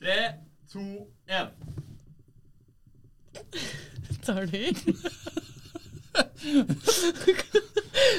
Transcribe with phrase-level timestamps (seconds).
[0.00, 0.32] Tre,
[0.72, 0.80] to,
[1.28, 1.46] én.
[4.24, 4.72] Tar du i?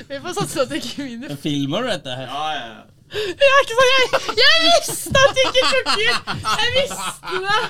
[0.08, 1.36] Vi får satse at det ikke vinner.
[1.42, 2.28] Filmer du dette her?
[2.30, 2.82] Ja, ja, ja.
[3.12, 4.04] Jeg er ikke sånn, jeg,
[4.40, 6.14] jeg visste at det ikke funker!
[6.62, 7.62] Jeg visste det!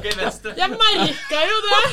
[0.00, 0.54] Ok, venstre.
[0.58, 1.84] Jeg merka jo det!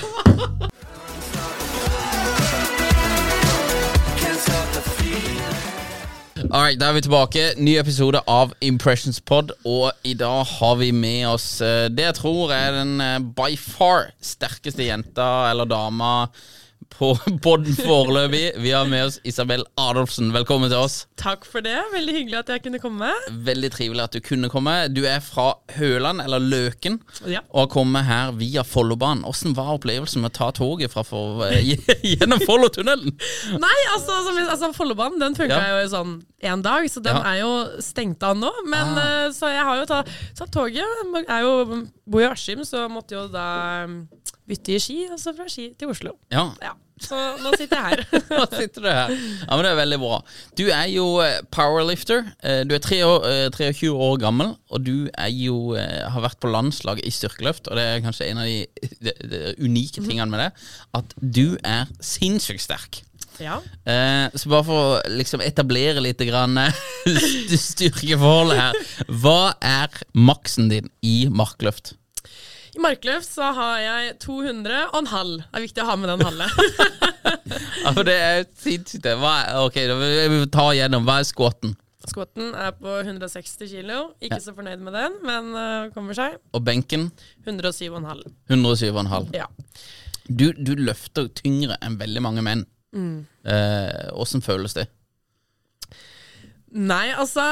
[6.48, 7.42] Alright, Da er vi tilbake.
[7.60, 9.50] Ny episode av Impressions Pod.
[9.68, 13.50] Og i dag har vi med oss eh, det jeg tror er den eh, by
[13.60, 16.30] far sterkeste jenta eller dama
[16.94, 17.12] på
[17.44, 18.56] podden foreløpig.
[18.64, 20.32] Vi har med oss Isabel Adolfsen.
[20.34, 20.96] Velkommen til oss.
[21.20, 21.76] Takk for det.
[21.94, 23.10] Veldig hyggelig at jeg kunne komme.
[23.46, 24.74] Veldig trivelig at du kunne komme.
[24.96, 27.42] Du er fra Høland, eller Løken, Ja.
[27.52, 29.24] og har kommet her via Follobanen.
[29.28, 31.76] Hvordan var opplevelsen med å ta toget fra for, eh,
[32.16, 33.14] gjennom Follotunnelen?
[33.60, 35.82] Nei, altså, som, altså Follobanen den funka Ja.
[35.84, 37.24] jo sånn én dag, så den Ja.
[37.34, 38.52] er jo stengt av nå.
[38.66, 39.26] Men Ah.
[39.28, 40.84] eh, Så jeg har jo tatt, tatt toget.
[41.30, 43.86] Er jo, bor i Askim, så måtte jo da
[44.48, 46.14] bytte i Ski, og så fra Ski til Oslo.
[46.32, 46.72] Ja, Ja,
[47.04, 48.22] Så nå sitter jeg her.
[48.38, 49.12] Nå sitter du her.
[49.14, 50.16] Ja, men Det er veldig bra.
[50.58, 52.24] Du er jo eh, powerlifter.
[52.42, 56.40] Eh, Du er tre år, eh, 23 år gammel, og du er jo, har vært
[56.42, 57.70] på landslaget i styrkeløft.
[57.70, 58.66] Og det er kanskje en av de,
[59.06, 60.50] de, de unike tingene med det,
[60.98, 63.04] at du er sinnssykt sterk.
[63.40, 63.60] ja.
[64.34, 66.58] Så bare for å liksom etablere litt grann,
[67.70, 68.82] styrkeforholdet her.
[69.22, 71.94] Hva er maksen din i markløft?
[72.78, 75.40] I markløft så har jeg 200 og en halv.
[75.42, 76.50] Det er viktig å ha med den halve.
[77.88, 79.06] Ja, for det er sinnssykt.
[79.08, 81.06] ok, vi ta igjennom.
[81.08, 81.74] Hva er squatten?
[82.08, 84.00] Squatten er på 160 kilo.
[84.24, 86.36] Ikke så fornøyd med den, men uh, kommer seg.
[86.52, 87.08] Og benken?
[87.48, 88.26] 107,5.
[88.52, 89.32] 107,5.
[89.38, 89.48] Ja.
[90.28, 92.66] Du, du løfter tyngre enn veldig mange menn.
[92.92, 94.44] Åssen mm.
[94.44, 94.90] uh, føles det?
[96.78, 97.48] Nei, altså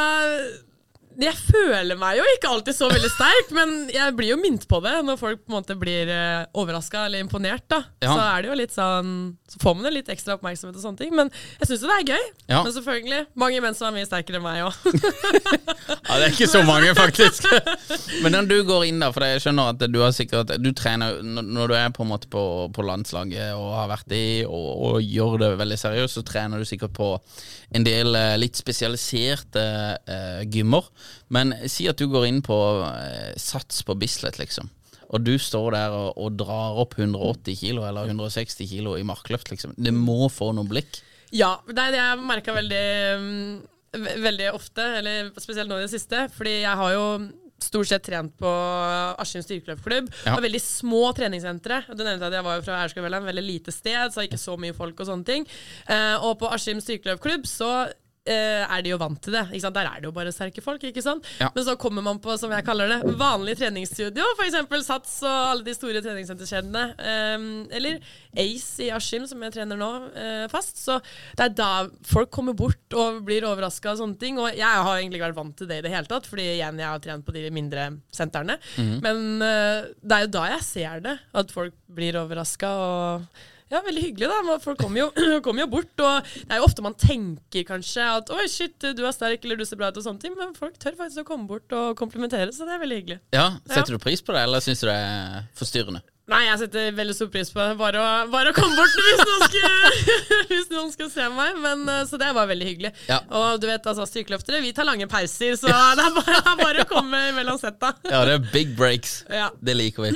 [1.21, 4.79] Jeg føler meg jo ikke alltid så veldig sterk, men jeg blir jo minnet på
[4.83, 7.63] det når folk på en måte blir uh, overraska eller imponert.
[7.71, 8.11] da Ja.
[8.11, 9.13] Så er det jo litt sånn
[9.49, 11.13] Så får man jo litt ekstra oppmerksomhet og sånne ting.
[11.15, 11.31] Men
[11.61, 12.25] jeg syns jo det er gøy.
[12.51, 12.61] Ja.
[12.65, 14.75] Men selvfølgelig, mange menn som er mye sterkere enn meg òg.
[16.05, 17.45] Ja, Det er ikke så mange, faktisk.
[18.23, 21.19] Men når du går inn, da, for jeg skjønner at du har sikkert Du trener
[21.23, 22.41] når du er på en måte på,
[22.73, 26.67] på landslaget og har vært i, og, og gjør det veldig seriøst, så trener du
[26.67, 27.09] sikkert på
[27.75, 29.65] en del eh, litt spesialiserte
[30.07, 30.87] uh, gymmer.
[31.33, 34.71] Men si at du går inn på uh, Sats på Bislett, liksom.
[35.13, 39.51] Og du står der og, og drar opp 180 kilo eller 160 kilo i markløft,
[39.53, 39.75] liksom.
[39.77, 41.01] Det må få noen blikk.
[41.35, 42.85] Ja, det har jeg merka veldig,
[43.21, 46.27] mm, veldig ofte, eller spesielt nå i det siste.
[46.35, 47.05] Fordi jeg har jo
[47.65, 48.51] stort sett trent på
[49.21, 50.09] Askim styrkeløpklubb.
[50.25, 50.37] Ja.
[50.37, 51.81] Og veldig små treningssentre.
[51.91, 54.75] Du nevnte at jeg var jo fra Aurskog-Velland, veldig lite sted, så ikke så mye
[54.77, 55.47] folk og sånne ting.
[55.89, 57.71] Eh, og på Askim styrkeløpklubb så
[58.33, 59.43] er de jo vant til det.
[59.75, 60.83] Der er det jo bare sterke folk.
[60.83, 61.25] ikke sant?
[61.39, 61.51] Ja.
[61.55, 64.85] Men så kommer man på som jeg kaller det, vanlig treningsstudio, f.eks.
[64.85, 66.83] Sats og alle de store treningssenterkjedene.
[66.99, 67.45] Eh,
[67.77, 67.99] eller
[68.35, 70.79] Ace i Askim, som jeg trener nå eh, fast.
[70.81, 70.99] Så
[71.37, 71.71] det er da
[72.07, 74.39] folk kommer bort og blir overraska og sånne ting.
[74.41, 76.81] Og jeg har egentlig ikke vært vant til det i det hele tatt, fordi igjen,
[76.81, 78.59] jeg har trent på de mindre sentrene.
[79.05, 83.81] Men eh, det er jo da jeg ser det, at folk blir overraska og Ja,
[83.81, 84.57] veldig hyggelig, da.
[84.61, 85.07] Folk kommer jo,
[85.45, 89.01] kommer jo bort, og det er jo ofte man tenker kanskje at 'oi, shit, du
[89.05, 91.29] er sterk', eller 'du ser bra ut', og sånne ting, men folk tør faktisk å
[91.33, 93.19] komme bort og komplimentere, så det er veldig hyggelig.
[93.33, 96.03] Ja, Setter du pris på det, eller syns du det er forstyrrende?
[96.25, 97.75] Nei, jeg setter veldig stor pris på det.
[97.77, 98.01] Bare
[98.33, 100.07] bare å komme bort hvis noen, skal,
[100.49, 101.59] hvis noen skal se meg.
[101.61, 102.91] Men, eh, så det var veldig hyggelig.
[103.11, 103.19] Ja.
[103.29, 106.89] Og du vet, altså, styrkeløftere, vi tar lange pauser, så det er bare, bare å
[106.89, 107.93] komme mellom setta.
[108.15, 109.19] Ja, det er big breaks.
[109.29, 109.51] Ja.
[109.61, 110.13] Det liker vi.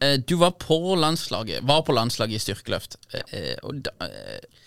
[0.00, 2.96] Eh, Du var på landslaget Var på landslaget i styrkeløft.
[3.12, 3.92] Eh, og da,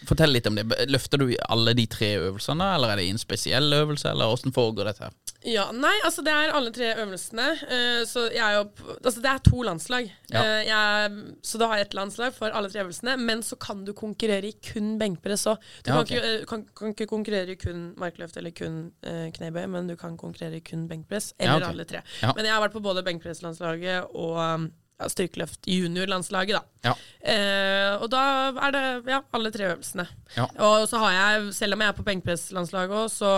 [0.05, 0.67] Fortell litt om det.
[0.91, 4.91] Løfter du alle de tre øvelsene, eller er det en spesiell øvelse, eller åssen foregår
[4.91, 5.07] dette?
[5.09, 5.15] her?
[5.43, 7.45] Ja, nei, altså det er alle tre øvelsene.
[7.67, 10.07] Uh, så jeg er jo Altså det er to landslag.
[10.31, 10.41] Ja.
[10.43, 13.17] Eh, jeg, så da har jeg ett landslag for alle tre øvelsene.
[13.19, 15.57] Men så kan du konkurrere i kun benkpress òg.
[15.83, 16.17] Du Ja, kan, okay.
[16.17, 19.95] ikke, eh, kan, kan ikke konkurrere i kun markløft eller kun uh, knebøy, men du
[19.99, 21.33] kan konkurrere i kun benkpress.
[21.39, 22.01] Ja, Eller alle tre.
[22.23, 24.69] Men jeg har vært på både benkpresslandslaget og um,
[24.99, 26.89] ja, styrkeløft juniorlandslaget, da.
[26.89, 26.93] Ja.
[27.33, 28.23] Eh, og da
[28.67, 30.05] er det ja, alle tre øvelsene.
[30.37, 30.47] Ja.
[30.67, 33.33] Og så har jeg, selv om jeg er på benkpresslandslaget òg, så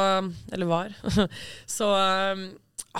[0.54, 0.96] Eller var,
[1.78, 1.90] så
[2.36, 2.48] um,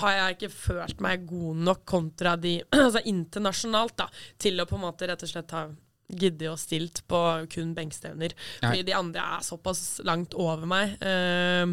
[0.00, 4.08] har jeg ikke følt meg god nok kontra de Altså internasjonalt, da,
[4.38, 5.66] til å på en måte rett og slett ha
[6.06, 7.18] giddet og stilt på
[7.50, 8.30] kun benkstevner.
[8.60, 10.94] Fordi de andre er såpass langt over meg.
[11.02, 11.72] Eh,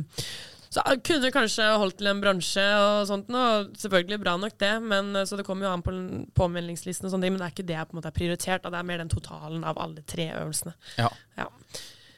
[0.73, 3.67] så jeg kunne kanskje holdt til en bransje og sånt, noe.
[3.77, 5.93] selvfølgelig bra nok det, men eh, så det kommer jo an på
[6.39, 8.63] påmeldingslisten og sånne ting, men det er ikke det jeg på en måte er prioritert,
[8.65, 8.71] da.
[8.73, 10.73] det er mer den totalen av alle tre øvelsene.
[10.97, 11.11] Ja.
[11.37, 11.47] Ja.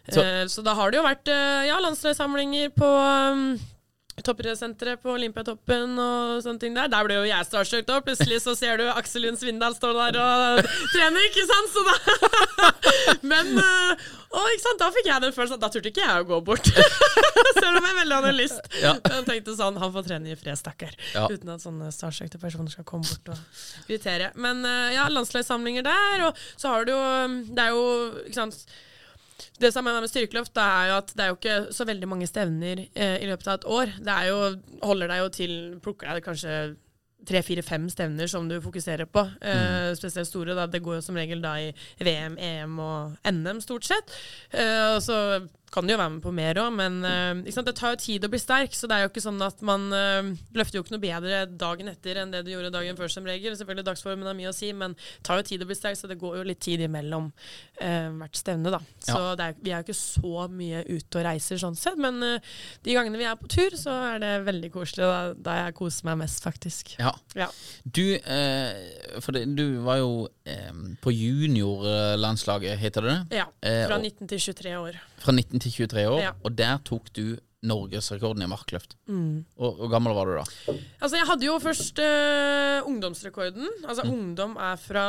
[0.07, 0.24] Så- Så,
[0.54, 2.86] så da har det jo vært eh, ja, landslagssamlinger på
[3.34, 3.46] um,
[4.24, 6.88] Toppidrettssenteret på Olympiatoppen og sånne ting der.
[6.90, 7.98] Der ble jo jeg starstruck da.
[8.06, 10.62] Plutselig så ser du Aksel Lund Svindal stå der og
[10.94, 11.74] trene, ikke sant?
[11.74, 12.72] Så da
[13.32, 14.80] Men Og å, ikke sant?
[14.82, 16.72] da fikk jeg den følelsen at da turte ikke jeg å gå bort.
[17.60, 18.72] Selv om jeg veldig hadde lyst.
[18.82, 18.96] Ja.
[19.04, 20.96] Jeg tenkte sånn, han får trene i fred, stakkar.
[21.14, 21.28] Ja.
[21.32, 24.32] Uten at sånne starstruckte personer skal komme bort og irritere.
[24.40, 27.06] Men eh, ja, landslagssamlinger der, og så har du jo
[27.56, 27.86] Det er jo,
[28.26, 28.68] ikke sant
[29.60, 32.10] det som er med styrkeløft, det er jo at det er jo ikke så veldig
[32.12, 33.94] mange stevner eh, i løpet av et år.
[34.00, 34.42] Det er jo,
[34.84, 35.54] holder deg jo til
[35.84, 36.58] Plukker deg kanskje
[37.26, 39.24] tre, fire, fem stevner som du fokuserer på.
[39.42, 40.56] Eh, spesielt store.
[40.58, 40.68] Da.
[40.70, 41.72] Det går jo som regel da i
[42.04, 44.18] VM, EM og NM, stort sett.
[44.54, 45.18] Eh, og så
[45.75, 48.30] kan du jo være med på mer òg, men uh, det tar jo tid å
[48.31, 48.72] bli sterk.
[48.77, 51.89] Så det er jo ikke sånn at man uh, løfter jo ikke noe bedre dagen
[51.92, 53.57] etter enn det du gjorde dagen før, som regel.
[53.60, 56.07] Selvfølgelig dagsformen har mye å si, men det tar jo tid å bli sterk, så
[56.12, 58.80] det går jo litt tid imellom uh, hvert stevne, da.
[59.04, 59.33] Så Ja.
[59.50, 63.19] er, vi er jo ikke så mye ute og reiser sånn sett, men de gangene
[63.19, 65.04] vi er på tur, så er det veldig koselig.
[65.06, 65.19] Da,
[65.50, 66.95] da jeg koser meg mest, faktisk.
[67.01, 67.12] Ja.
[67.36, 67.50] Ja.
[67.83, 68.04] Du,
[69.22, 70.12] for det, du var jo
[71.04, 73.38] på juniorlandslaget, heter det det?
[73.42, 73.45] ja.
[73.88, 75.00] Fra og- 19 til 23 år.
[75.25, 76.31] Fra 19 til 23 år, Ja.
[76.44, 77.36] og der tok du
[77.66, 78.94] norgesrekorden i markløft.
[79.10, 79.45] Mm.
[79.57, 80.44] Og Hvor gammel var du da?
[81.01, 83.68] Altså, jeg hadde jo først eh, ungdomsrekorden.
[83.88, 84.13] Altså, Mm.
[84.13, 85.07] ungdom er fra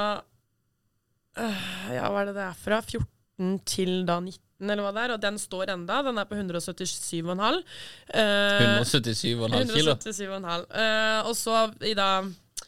[1.38, 2.80] øh, Ja, hva er det det er fra?
[2.80, 5.12] 14 til da 19, eller hva det er.
[5.18, 6.00] Og den står enda.
[6.06, 7.60] Den er på 177,5.
[8.08, 9.92] Uh, 177,5 kilo.
[9.94, 10.64] 177,5.
[10.72, 12.22] Eh, og så i da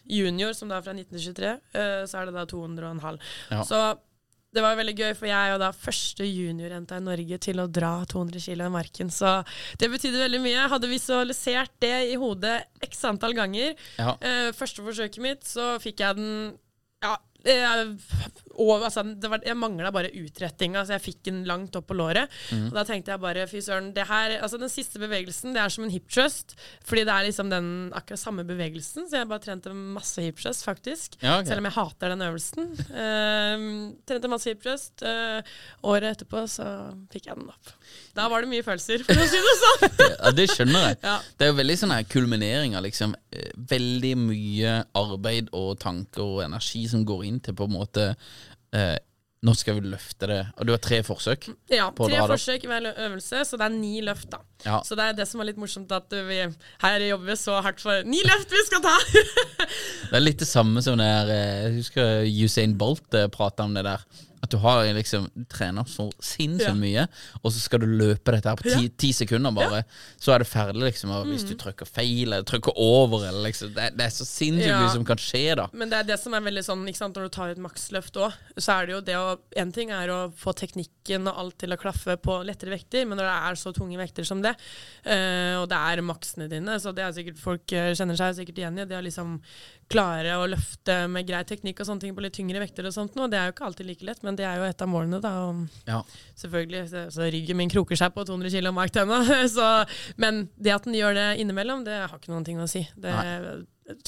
[0.09, 3.19] junior, som da er fra 1923, uh, så er det da 200,5.
[3.51, 3.63] Ja.
[3.65, 3.81] Så
[4.55, 7.67] det var veldig gøy, for jeg er jo da første juniorjenta i Norge til å
[7.69, 9.11] dra 200 kg i marken.
[9.13, 9.35] Så
[9.81, 10.55] det betydde veldig mye.
[10.55, 12.57] Jeg hadde visualisert det i hodet
[12.89, 13.77] x antall ganger.
[14.01, 14.15] Ja.
[14.25, 16.33] Eh, første forsøket mitt så fikk jeg den
[17.05, 17.15] Ja,
[18.59, 21.97] og, altså, det var, jeg mangla bare utrettinga, så jeg fikk den langt opp på
[21.99, 22.33] låret.
[22.57, 25.73] Og da tenkte jeg bare fy søren, det her Altså den siste bevegelsen, det er
[25.73, 26.55] som en hip thrust.
[26.87, 30.65] Fordi det er liksom den akkurat samme bevegelsen, så jeg bare trente masse hip thrust,
[30.67, 31.19] faktisk.
[31.23, 31.51] Ja, okay.
[31.51, 32.71] Selv om jeg hater den øvelsen.
[32.91, 33.67] Uh,
[34.09, 35.05] trente masse hip thrust.
[35.05, 35.41] Uh,
[35.89, 36.69] året etterpå så
[37.13, 37.75] fikk jeg den opp.
[38.17, 39.87] Da var det mye følelser, for å si det sånn.
[40.19, 40.97] Ja, det skjønner jeg.
[41.05, 41.17] Ja.
[41.39, 46.43] Det er jo veldig sånn her kulminering liksom eh, veldig mye arbeid og tanker og
[46.45, 48.09] energi som går inn til på en måte
[48.77, 48.97] eh,
[49.47, 50.41] Nå skal vi løfte det.
[50.59, 51.45] Og du har tre forsøk.
[51.71, 54.41] Ja, tre forsøk i hver øvelse, så det er ni løft, da.
[54.65, 54.81] Ja.
[54.83, 56.41] Så det er det som er litt morsomt, at vi
[56.83, 58.97] her jobber vi så hardt for ni løft vi skal ta!
[60.09, 63.69] Det er litt det samme som det er eh, Jeg husker Usain Bolt uh, prata
[63.69, 64.03] om det der.
[64.43, 66.75] At du har liksom Du trener så sinnssykt Ja.
[66.75, 67.09] mye,
[67.43, 69.85] og så skal du løpe dette her på ti, ti sekunder, bare.
[70.21, 71.11] Så er det ferdig, liksom.
[71.11, 71.33] Og Mm.
[71.33, 74.81] hvis du trykker feil, eller trykker over, eller liksom Det, det er så sinnssykt Ja.
[74.81, 75.67] mye som kan skje, da.
[75.73, 78.15] Men det er det som er veldig sånn, ikke sant, når du tar et maksløft
[78.17, 81.59] òg, så er det jo det å En ting er å få teknikken og alt
[81.59, 84.55] til å klaffe på lettere vekter, men når det er så tunge vekter som det,
[85.07, 88.59] øh, og det er maksene dine, så det er sikkert folk eh, kjenner seg sikkert
[88.59, 89.41] igjen i, det å liksom
[89.89, 93.15] klare å løfte med grei teknikk og sånne ting på litt tyngre vekter og sånt
[93.17, 93.29] noe.
[93.33, 95.33] det er jo ikke alltid like lett, men det er jo et av målene, da.
[95.49, 96.03] Og Ja.
[96.37, 100.85] selvfølgelig, så, så ryggen min kroker seg på 200 kg marktønne, så Men det at
[100.85, 102.85] den gjør det innimellom, det har ikke noen ting å si.
[102.97, 103.13] Det,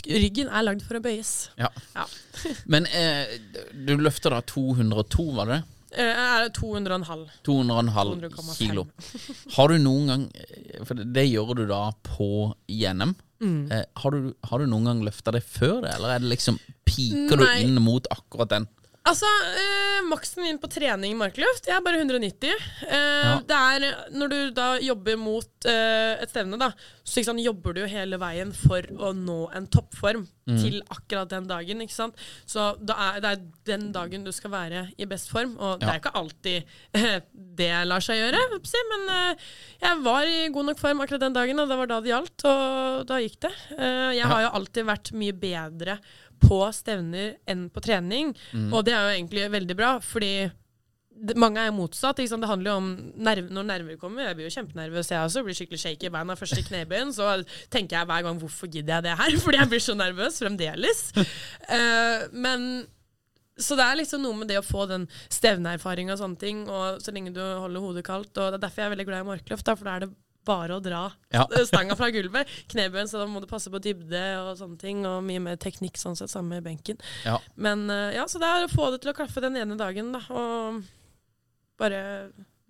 [0.06, 1.50] ryggen er lagd for å bøyes.
[1.58, 1.70] Ja.
[1.96, 2.06] Ja.
[2.72, 3.38] Men eh,
[3.72, 5.76] du løfter da 202, var det det?
[5.90, 7.24] Eh, er det 200,5.
[7.48, 8.52] 200,5 200,5.
[8.60, 8.84] kilo.
[9.56, 10.26] Har du noen gang
[10.86, 12.28] For det, gjør du da på
[12.68, 13.16] NM.
[13.40, 13.70] Mm.
[13.72, 16.58] Eh, har, du, har du noen gang løfta det før det, eller er det liksom
[16.88, 17.54] piker Nei.
[17.56, 18.68] du inn mot akkurat den?
[19.10, 19.26] Altså,
[19.58, 22.52] eh, maksen min på trening i markløft, jeg er bare 190.
[22.86, 26.68] Eh, Det er når du da jobber mot eh, et stevne, da,
[27.02, 31.44] så sant, jobber du jo hele veien for å nå en toppform til akkurat den
[31.46, 31.80] dagen.
[31.84, 32.14] ikke sant?
[32.46, 35.92] Så er, det er den dagen du skal være i best form, og det Ja.
[35.94, 36.64] er ikke alltid
[36.94, 38.40] eh, det lar seg gjøre,
[38.90, 39.34] men eh,
[39.82, 42.44] jeg var i god nok form akkurat den dagen, og det var da det gjaldt,
[42.50, 43.52] og da gikk det.
[43.78, 45.98] Eh, jeg har jo alltid vært mye bedre
[46.40, 48.32] på stevner enn på trening,
[48.70, 50.32] og det er jo egentlig veldig bra, fordi
[51.20, 52.20] det, mange er motsatt.
[52.20, 52.44] Ikke sant?
[52.44, 52.90] Det handler jo om
[53.26, 54.24] nerv, når nerver kommer.
[54.28, 55.42] Jeg blir jo kjempenervøs, jeg også.
[55.44, 56.36] Blir skikkelig shaky i beina.
[56.38, 57.12] Første knebøyen.
[57.16, 57.26] Så
[57.72, 59.36] tenker jeg hver gang hvorfor gidder jeg det her?
[59.44, 61.04] Fordi jeg blir så nervøs fremdeles.
[61.18, 62.70] Uh, men
[63.60, 67.02] så det er liksom noe med det å få den stevneerfaringa og sånne ting, og
[67.04, 68.32] så lenge du holder hodet kaldt.
[68.38, 70.12] Og det er derfor jeg er veldig glad i markløft, da, for da er det
[70.50, 71.46] bare å dra Ja.
[71.70, 72.50] stanga fra gulvet.
[72.74, 76.00] Knebøyen, så da må du passe på dybde og sånne ting, og mye mer teknikk
[76.00, 76.98] sånn sett, sammen med benken.
[77.24, 77.38] Ja.
[77.54, 80.12] Men eh, ja, så det er å få det til å klaffe den ene dagen,
[80.16, 80.82] da, og
[81.80, 82.00] bare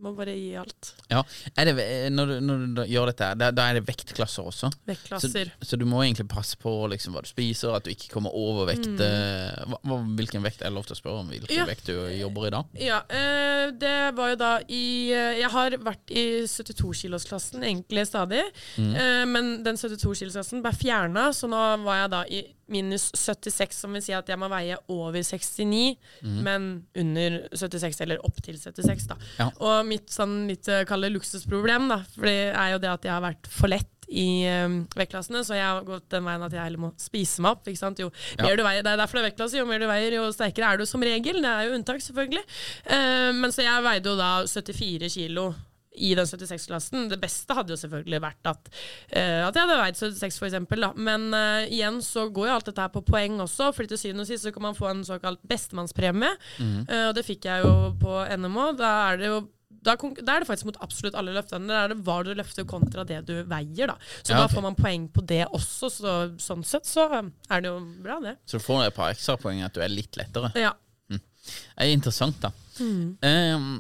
[0.01, 0.93] må bare gi alt.
[1.11, 1.23] Ja.
[1.57, 1.75] Det,
[2.15, 4.71] når, du, når du gjør dette, da, da er det vektklasser også?
[4.89, 5.53] Vektklasser.
[5.63, 8.69] så du må egentlig passe på liksom, hva du spiser, at du ikke kommer over
[8.71, 8.89] vekt.
[8.89, 9.01] Mm.
[9.71, 11.33] Hva, hva, hvilken vekt er det lov til å spørre om?
[11.35, 11.57] Hvilken Mm.
[11.57, 11.65] Ja.
[11.67, 12.61] vekt du jobber i da?
[12.79, 18.43] Ja, eh, det var jo da i eh, Jeg har vært i 72-kilosklassen egentlig stadig.
[18.79, 23.93] Eh, men den 72-kilosklassen ble fjerna, så nå var jeg da i minus 76, som
[23.97, 25.97] vil si at jeg må veie over 69,
[26.47, 29.19] men under 76, eller opp til 76, da.
[29.41, 29.49] Ja.
[29.59, 33.15] Og mitt sånn litt kalde kalle luksusproblem, da, for det er jo det at jeg
[33.15, 36.65] har vært for lett i um, vektklassene, så jeg har gått den veien at jeg
[36.65, 37.69] heller må spise meg opp.
[37.71, 38.01] Ikke sant?
[38.03, 38.45] Jo Ja.
[38.45, 39.59] mer du veier, Det er derfor det er vektklasse.
[39.61, 41.41] Jo mer du veier, jo sterkere er du som regel.
[41.41, 42.43] Det er jo unntak, selvfølgelig.
[42.91, 45.55] Uh, men så jeg veide jo da 74 kilo
[45.97, 47.09] i den 76-klassen.
[47.11, 50.87] Det beste hadde jo selvfølgelig vært at, uh, at jeg hadde veid 76, for eksempel.
[50.87, 50.91] Da.
[50.97, 54.27] Men uh, igjen så går jo alt dette her på poeng også, fordi til syvende
[54.27, 56.35] og sist så kan man få en såkalt bestemannspremie.
[56.61, 58.71] Eh, og det fikk jeg jo på NMO.
[58.79, 59.41] Da er det jo
[59.81, 61.71] da, da er det faktisk mot absolutt alle løftene.
[61.71, 63.93] Da er det hva du løfter kontra det du veier.
[63.93, 63.97] da.
[64.21, 65.91] Så Ja, da får man poeng på det også.
[65.95, 68.37] Så, sånn sett så er det jo bra, det.
[68.45, 70.53] Så du får et par ekstrapoeng at du er litt lettere.
[70.59, 70.75] Ja.
[71.11, 72.51] Det er interessant, da.
[72.81, 73.17] Mm.
[73.25, 73.71] Ehm,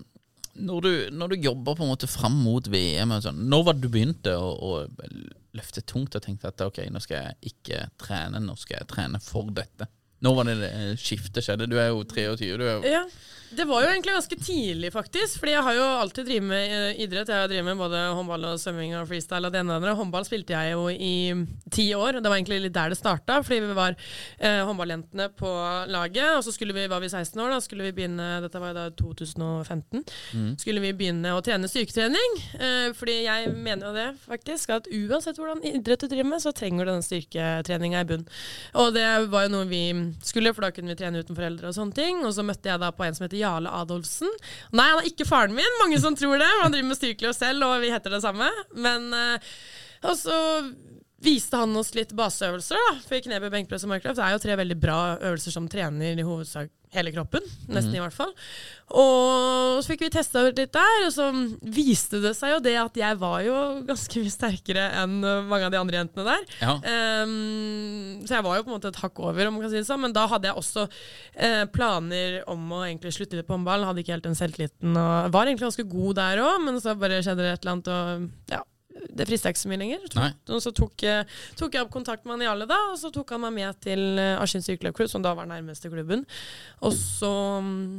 [0.55, 3.85] når, du, når du jobber på en måte fram mot VM, sånn, når var det
[3.87, 5.11] du begynte å, å
[5.57, 9.21] løfte tungt og tenkte at ok, nå skal jeg ikke trene, nå skal jeg trene
[9.23, 9.89] for dette?
[10.21, 11.69] Når var det det skiftet skjedde?
[11.71, 12.51] Du er jo 23.
[12.61, 13.05] Du er jo, Ja,
[13.51, 15.41] det var jo egentlig ganske tidlig, faktisk.
[15.41, 17.31] Fordi jeg har jo alltid drevet med eh, idrett.
[17.33, 19.81] Jeg har drevet med både håndball og svømming og freestyle og det ene og det
[19.81, 19.95] andre.
[19.99, 21.15] Håndball spilte jeg jo i
[21.75, 22.21] ti år.
[22.21, 23.97] Det var egentlig litt der det starta, fordi vi var
[24.39, 25.51] eh, håndballjentene på
[25.91, 26.37] laget.
[26.37, 28.79] Og så skulle vi, var vi 16 år, da skulle vi begynne Dette var jo
[28.79, 30.05] da 2015.
[30.63, 32.39] Skulle vi begynne å trene styrketrening.
[32.55, 36.55] Eh, fordi jeg mener jo det, faktisk, at uansett hvordan idrett du driver med, så
[36.55, 38.25] trenger du denne styrketreninga i bunn.
[38.79, 39.83] Og det var jo noe vi
[40.23, 42.23] skulle, for da kunne vi trene uten foreldre og sånne ting.
[42.23, 44.31] Og så møtte jeg da på en som heter Jarle Adolfsen.
[44.77, 46.49] Nei, han er ikke faren min, mange som tror det.
[46.63, 48.49] Han driver med styrkeløft selv, og vi heter det samme.
[48.77, 49.51] Men eh,
[50.09, 50.37] Og så
[51.21, 52.99] viste han oss litt baseøvelser, da.
[53.07, 56.73] For knebøy, benkpress og markløft er jo tre veldig bra øvelser som trener i hovedsak
[56.95, 57.45] hele kroppen.
[57.71, 58.33] Nesten i hvert fall.
[58.99, 61.29] Og så fikk vi testa ut litt der, og så
[61.63, 63.55] viste det seg jo det at jeg var jo
[63.87, 66.49] ganske mye sterkere enn uh, mange av de andre jentene der.
[66.59, 66.75] Ja.
[67.23, 69.79] Um, så jeg var jo på en måte et hakk over, om man kan si
[69.79, 70.03] det sånn.
[70.03, 73.87] Men da hadde jeg også uh, planer om å egentlig slutte litt på håndballen.
[73.87, 74.97] Hadde ikke helt den selvtilliten.
[74.97, 77.95] Og var egentlig ganske god der òg, men så bare skjedde det et eller annet,
[77.95, 78.65] og ja.
[79.09, 80.07] Det frista ikke så mye lenger.
[80.19, 80.31] Nei.
[80.55, 83.35] Og så tok, eh, tok jeg opp kontakt med han Jarle, da, og så tok
[83.35, 86.27] han meg med til uh, Askim sykkelklubb, som da var nærmeste klubben.
[86.87, 87.33] Og så
[87.65, 87.95] mm,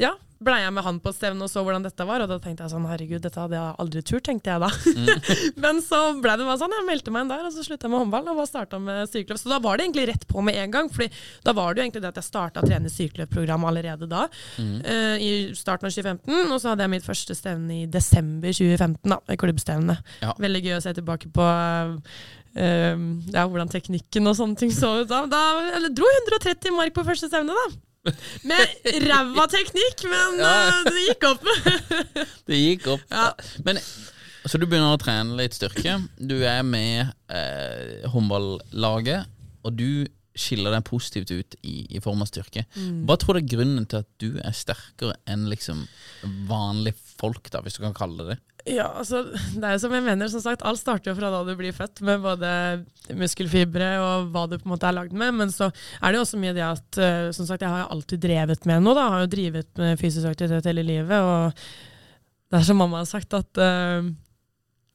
[0.00, 2.64] ja, blei jeg med han på stevnet og så hvordan dette var, og da tenkte
[2.64, 4.70] jeg sånn herregud, dette hadde jeg aldri turt, tenkte jeg da.
[5.62, 7.94] Men så blei det bare sånn, jeg meldte meg inn der, og så slutta jeg
[7.94, 9.40] med håndball og bare starta med styrkeløp.
[9.42, 11.08] Så da var det egentlig rett på med en gang, Fordi
[11.46, 14.26] da var det jo egentlig det at jeg starta å trene styrkeløpprogram allerede da,
[14.58, 19.14] eh, i starten av 2015, og så hadde jeg mitt første stevne i desember 2015,
[19.14, 19.98] da, klubbstevne.
[20.24, 20.36] Ja.
[20.42, 21.50] Veldig gøy å se tilbake på
[22.52, 25.22] Uh, ja, hvordan teknikken og sånne ting så ut da.
[25.24, 25.38] da
[25.72, 27.78] eller, dro 130 mark på første stevne, da.
[28.02, 31.44] Med ræva teknikk, men eh, det gikk opp.
[32.48, 33.04] Det gikk opp.
[33.12, 33.28] Ja.
[33.66, 33.78] Men
[34.42, 36.00] Så du begynner å trene litt styrke.
[36.18, 39.30] Du er med eh, håndballaget,
[39.62, 42.64] og du skiller deg positivt ut i, i form av styrke.
[42.74, 43.02] Mm.
[43.06, 45.84] Hva tror du er grunnen til at du er sterkere enn liksom
[46.48, 48.38] vanlige folk, da, hvis du kan kalle det det?
[48.68, 51.40] Ja, altså, det er jo som jeg mener, som sagt, alt starter jo fra da
[51.46, 52.50] du blir født, med både
[53.18, 55.34] muskelfibre og hva du på en måte er lagd med.
[55.40, 57.92] Men så er det jo også mye det at uh, som sagt, jeg har jo
[57.96, 58.94] alltid drevet med noe.
[58.98, 61.18] da, har jo drivet med fysisk aktivitet hele livet.
[61.18, 64.06] Og det er som mamma har sagt, at uh,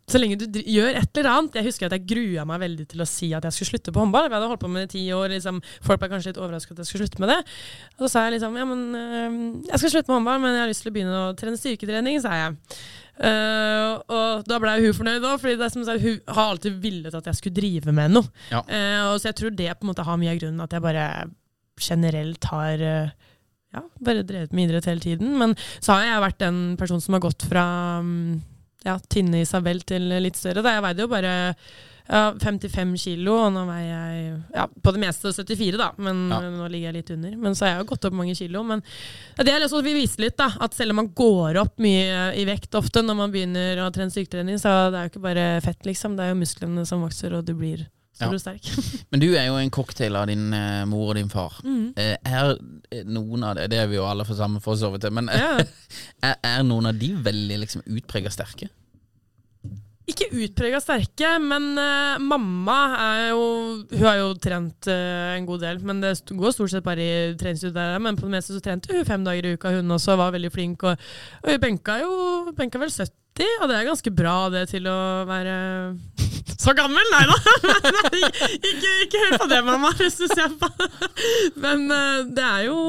[0.08, 3.04] så lenge du gjør et eller annet Jeg husker at jeg grua meg veldig til
[3.04, 4.30] å si at jeg skulle slutte på håndball.
[4.30, 5.34] Jeg hadde holdt på med det i ti år.
[5.34, 7.42] Liksom, folk ble kanskje litt overrasket at jeg skulle slutte med det.
[7.98, 9.36] Og så sa jeg liksom ja, men øh,
[9.68, 12.22] jeg skal slutte med håndball, men jeg har lyst til å begynne å trene styrketrening,
[12.24, 12.56] sa jeg.
[13.18, 17.58] Uh, og da ble hun fornøyd òg, for hun har alltid villet at jeg skulle
[17.58, 18.30] drive med noe.
[18.52, 18.62] Ja.
[18.70, 20.86] Uh, og så jeg tror det på en måte har mye av grunnen at jeg
[20.86, 21.08] bare
[21.82, 23.16] generelt har uh,
[23.74, 25.34] ja, bare drevet med idrett hele tiden.
[25.40, 27.66] Men så har jeg vært den person som har gått fra
[28.06, 28.40] um,
[28.86, 30.64] ja, tynne Isabel til litt større.
[30.66, 30.78] Da.
[30.78, 31.36] Jeg veide jo bare
[32.08, 35.90] ja, 55 kilo, og nå veier jeg ja, på det meste 74, da.
[36.02, 36.40] Men ja.
[36.54, 37.36] nå ligger jeg litt under.
[37.44, 38.64] Men så har jeg jo gått opp mange kilo.
[38.68, 38.84] Men
[39.42, 40.50] det er liksom, vi viser litt, da.
[40.64, 44.14] At selv om man går opp mye i vekt ofte når man begynner å trene
[44.14, 46.18] styrketrening, så det er jo ikke bare fett, liksom.
[46.18, 47.88] Det er jo musklene som vokser, og du blir
[48.18, 48.40] så ja.
[48.40, 48.70] sterk.
[49.12, 51.60] Men du er jo en cocktail av din eh, mor og din far.
[51.64, 51.92] Mm.
[51.94, 55.02] Uh, er noen av det Det er vi jo alle for sammen for å sove
[55.02, 55.62] til, men er,
[56.24, 58.72] er, noen av de veldig liksom utprega sterke?
[60.08, 63.42] Ikke utprega sterke, men uh, mamma er jo
[63.92, 67.34] Hun har jo trent uh, en god del, men det går stort sett bare i
[67.36, 68.00] treningsstudiet.
[68.04, 70.52] Men på det meste så trente hun fem dager i uka, hun også var veldig
[70.54, 70.86] flink.
[70.88, 71.10] Og,
[71.44, 72.12] og hun benka jo
[72.56, 75.58] benka vel 70, og det er ganske bra det til å være
[76.64, 77.12] så gammel!
[77.12, 77.38] Nei da!
[78.72, 80.72] ikke, ikke hør på det, mamma, hvis du ser på.
[81.66, 82.80] men uh, det er jo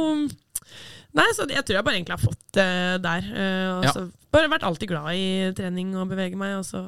[1.19, 2.73] Nei, så jeg tror jeg bare egentlig har fått det
[3.03, 3.29] der.
[3.35, 3.93] Uh, ja
[4.35, 6.59] bare vært alltid glad i trening og bevege meg.
[6.59, 6.85] Også.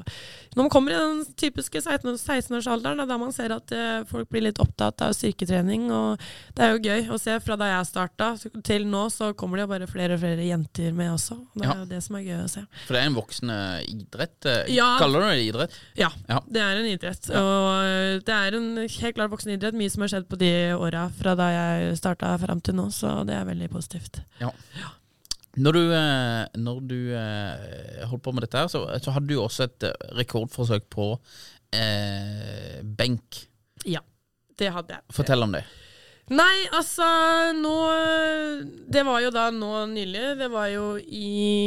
[0.55, 4.61] når man kommer i den typiske 16-årsalderen, da man ser at uh, folk blir litt
[4.63, 5.89] opptatt av styrketrening.
[5.95, 6.21] Og
[6.57, 7.39] det er jo gøy å se.
[7.41, 8.33] Fra da jeg starta
[8.67, 11.39] til nå, så kommer det jo bare flere og flere jenter med også.
[11.55, 11.79] Det er ja.
[11.81, 12.65] jo det som er gøy å se.
[12.85, 14.39] For det er en voksende idrett?
[14.51, 14.91] Eh, ja.
[15.01, 15.81] Kaller du det idrett?
[15.99, 17.33] Ja, ja, det er en idrett.
[17.41, 19.79] Og eh, det er en helt klart voksen idrett.
[19.81, 23.21] Mye som har skjedd på de åra fra da jeg starta fram til nå, så
[23.29, 24.23] det er veldig positivt.
[24.43, 24.53] Ja.
[24.77, 24.93] ja.
[25.59, 29.41] Når du, eh, når du eh, holdt på med dette, her, så, så, hadde du
[29.43, 31.11] også et eh, rekordforsøk på
[31.75, 33.41] eh, benk.
[33.89, 34.03] Ja,
[34.61, 35.17] det hadde jeg.
[35.17, 35.65] Fortell om det.
[36.31, 37.07] Nei, altså
[37.59, 37.73] nå
[38.87, 40.37] Det var jo da nå nylig.
[40.39, 41.67] Det var jo i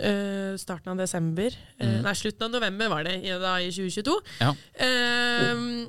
[0.00, 1.52] uh, starten av desember.
[1.76, 1.98] Mm.
[2.06, 4.16] Nei, slutten av november var det, da i 2022.
[4.40, 4.54] Ja.
[4.80, 5.84] Uh,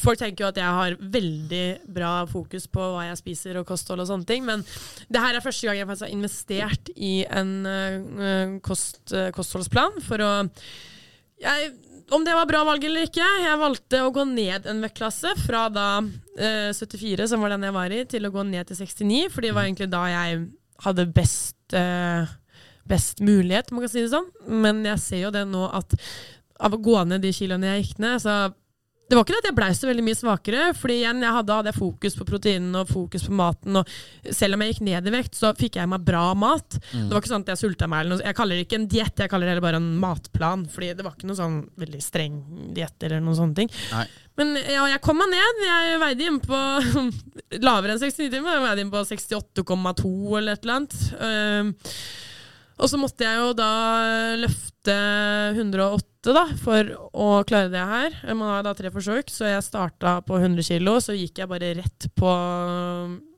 [0.00, 4.00] Folk tenker jo at jeg har veldig bra fokus på hva jeg spiser og kosthold
[4.00, 4.64] og sånne ting, men
[5.12, 10.00] det her er første gang jeg faktisk har investert i en uh, kost, uh, kostholdsplan
[10.06, 10.30] for å
[11.42, 11.72] jeg,
[12.14, 15.66] Om det var bra valg eller ikke, jeg valgte å gå ned en vektklasse fra
[15.72, 19.28] da uh, 74, som var den jeg var i, til å gå ned til 69,
[19.34, 20.44] for det var egentlig da jeg
[20.86, 21.58] hadde best
[22.88, 24.26] best mulighet, man kan si det sånn.
[24.44, 25.94] Men jeg ser jo det nå at
[26.62, 28.34] av å gå ned de kiloene jeg gikk ned, så
[29.12, 31.56] det var ikke det at jeg blei så veldig mye svakere, fordi igjen, jeg hadde,
[31.58, 33.76] hadde fokus på proteinene og fokus på maten.
[33.76, 36.78] Og selv om jeg gikk ned i vekt, så fikk jeg meg bra mat.
[36.94, 37.10] Mm.
[37.10, 38.00] Det var ikke sånn at jeg sulta meg.
[38.00, 38.24] eller noe.
[38.24, 40.64] Jeg kaller det ikke en diett, jeg kaller det heller bare en matplan.
[40.72, 42.38] fordi det var ikke noe sånn veldig streng
[42.72, 43.72] diett eller noen sånne ting.
[43.92, 44.06] Nei.
[44.40, 45.60] Men ja, jeg kom meg ned.
[45.66, 46.60] Jeg veide inn på
[47.68, 48.56] lavere enn 69 timer.
[48.56, 50.96] Jeg veide inn på 68,2 eller et eller annet.
[51.20, 51.92] Uh,
[52.80, 53.72] og så måtte jeg jo da
[54.40, 54.96] løfte
[55.52, 58.14] 108 da, for å klare det her.
[58.30, 60.94] Man har da tre forsøk, så jeg starta på 100 kg.
[61.02, 62.30] Så gikk jeg bare rett på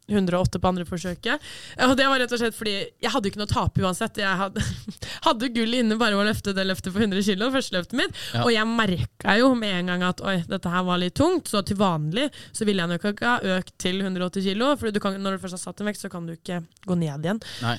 [0.07, 1.41] 108 på andre forsøket.
[1.87, 4.21] Og det var rett og slett fordi jeg hadde ikke noe å tape uansett.
[4.21, 4.65] Jeg hadde,
[5.29, 8.23] hadde gull inne bare å løfte det løftet på 100 kg, første løftet mitt.
[8.35, 8.45] Ja.
[8.45, 11.49] Og jeg merka jo med en gang at oi, dette her var litt tungt.
[11.49, 14.67] Så til vanlig så ville jeg nok ikke ha økt til 180 kg.
[14.81, 17.01] For du kan, når du først har satt en vekt, så kan du ikke gå
[17.01, 17.41] ned igjen.
[17.65, 17.79] Nei.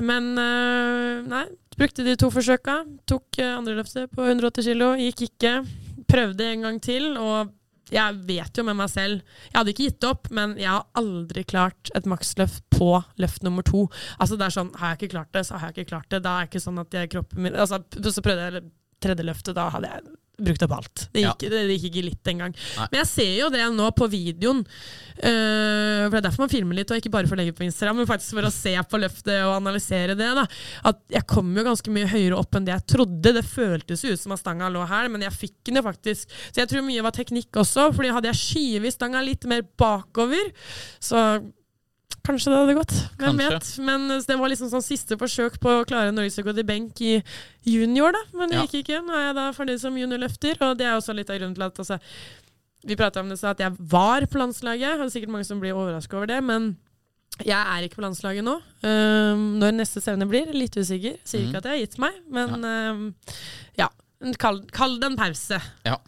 [0.00, 1.44] Men øh, nei,
[1.78, 2.80] brukte de to forsøka.
[3.08, 4.88] Tok andreløftet andre løftet på 180 kg.
[5.04, 5.54] Gikk ikke.
[6.06, 7.52] Prøvde en gang til, og
[7.92, 11.44] jeg vet jo med meg selv Jeg hadde ikke gitt opp, men jeg har aldri
[11.46, 13.86] klart et maksløft på løft nummer to.
[14.18, 16.22] Altså det er sånn, Har jeg ikke klart det, så har jeg ikke klart det.
[16.26, 18.64] Da er det ikke sånn at jeg, kroppen min altså, Så prøvde jeg
[19.02, 21.06] tredje løftet, da hadde jeg brukt opp alt.
[21.12, 21.50] Det gikk, ja.
[21.52, 22.54] det, det gikk ikke litt engang.
[22.76, 24.62] Men jeg ser jo det nå på videoen.
[25.16, 27.64] Uh, for Det er derfor man filmer litt, og ikke bare for å legge på
[27.66, 30.28] Instagram, men faktisk for å se på løftet og analysere det.
[30.36, 30.44] da
[30.90, 33.34] At Jeg kom jo ganske mye høyere opp enn det jeg trodde.
[33.38, 36.28] Det føltes ut som at stanga lå her, men jeg fikk den jo faktisk.
[36.50, 40.52] Så jeg tror mye var teknikk også, Fordi hadde jeg skyvet stanga litt mer bakover,
[41.00, 41.22] så
[42.26, 42.94] Kanskje det hadde gått.
[43.20, 43.68] Hvem vet.
[43.86, 47.12] Men eh, det var liksom sånn siste forsøk på å klare norgesrekord i benk i
[47.66, 48.22] junior, da.
[48.38, 48.64] Men det ja.
[48.66, 49.02] gikk ikke.
[49.06, 51.66] Nå er jeg da fornøyd som juniorløfter, og det er også litt av grunnen til
[51.68, 52.00] at altså,
[52.86, 54.98] Vi prata om det så at jeg var på landslaget.
[54.98, 56.74] Det er sikkert mange som blir overraska over det, men
[57.44, 58.56] Jeg er ikke på landslaget nå.
[58.80, 61.18] Um, når neste stevne blir, litt usikker.
[61.22, 63.06] Sier ikke ikke at jeg har gitt meg, men um,
[63.76, 63.90] ja.
[64.40, 65.58] Kall, kall det en pause.
[65.84, 65.98] Ja.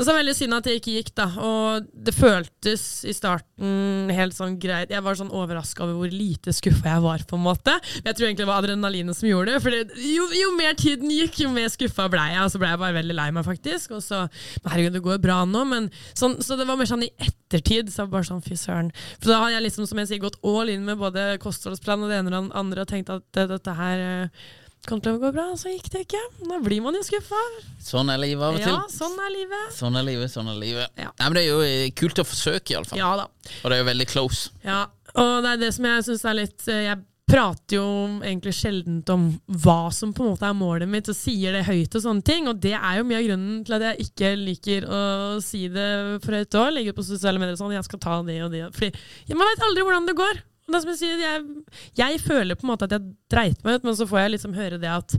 [0.00, 1.24] Men så er det veldig synd at det ikke gikk, da.
[1.44, 4.88] Og det føltes i starten helt sånn greit.
[4.94, 7.74] Jeg var sånn overraska over hvor lite skuffa jeg var, på en måte.
[7.98, 9.60] Men jeg tror egentlig det var adrenalinet som gjorde det.
[9.60, 12.40] For jo, jo mer tiden gikk, jo mer skuffa ble jeg.
[12.46, 13.92] Og så ble jeg bare veldig lei meg, faktisk.
[13.98, 14.22] Og så
[14.70, 17.92] Herregud, det går bra nå, men sånn, Så det var mer sånn i ettertid.
[17.92, 18.88] Så bare sånn, fy søren.
[19.18, 22.08] For da har jeg liksom, som jeg sier, gått all in med både kostholdsplan og
[22.08, 24.48] det ene og det andre og tenkt at dette her eh,
[24.88, 26.20] kom til å gå bra, så gikk det ikke.
[26.48, 27.40] Da blir man jo skuffa.
[27.84, 28.72] Sånn er livet av og til.
[28.72, 29.74] Ja, sånn er livet.
[29.76, 30.96] Sånn er livet, sånn er livet.
[30.96, 31.10] Ja.
[31.18, 33.00] Nei, men Det er jo eh, kult å forsøke, iallfall.
[33.00, 33.28] Ja da.
[33.60, 34.50] Og det er jo veldig close.
[34.64, 34.82] Ja,
[35.14, 37.84] og det er det som jeg syns er litt eh, Jeg prater jo
[38.26, 39.26] egentlig sjelden om
[39.62, 42.48] hva som på en måte er målet mitt, og sier det høyt og sånne ting.
[42.50, 45.02] Og det er jo mye av grunnen til at jeg ikke liker å
[45.44, 45.88] si det
[46.24, 46.72] for høyt òg.
[46.74, 47.76] Legge ut på sosiale medier og sånn.
[47.76, 48.64] Jeg skal ta det og det.
[48.74, 50.42] Fordi man vet aldri hvordan det går.
[50.70, 53.64] Og det er som jeg, sier, jeg, jeg føler på en måte at jeg dreit
[53.66, 55.16] meg ut, men så får jeg liksom høre det at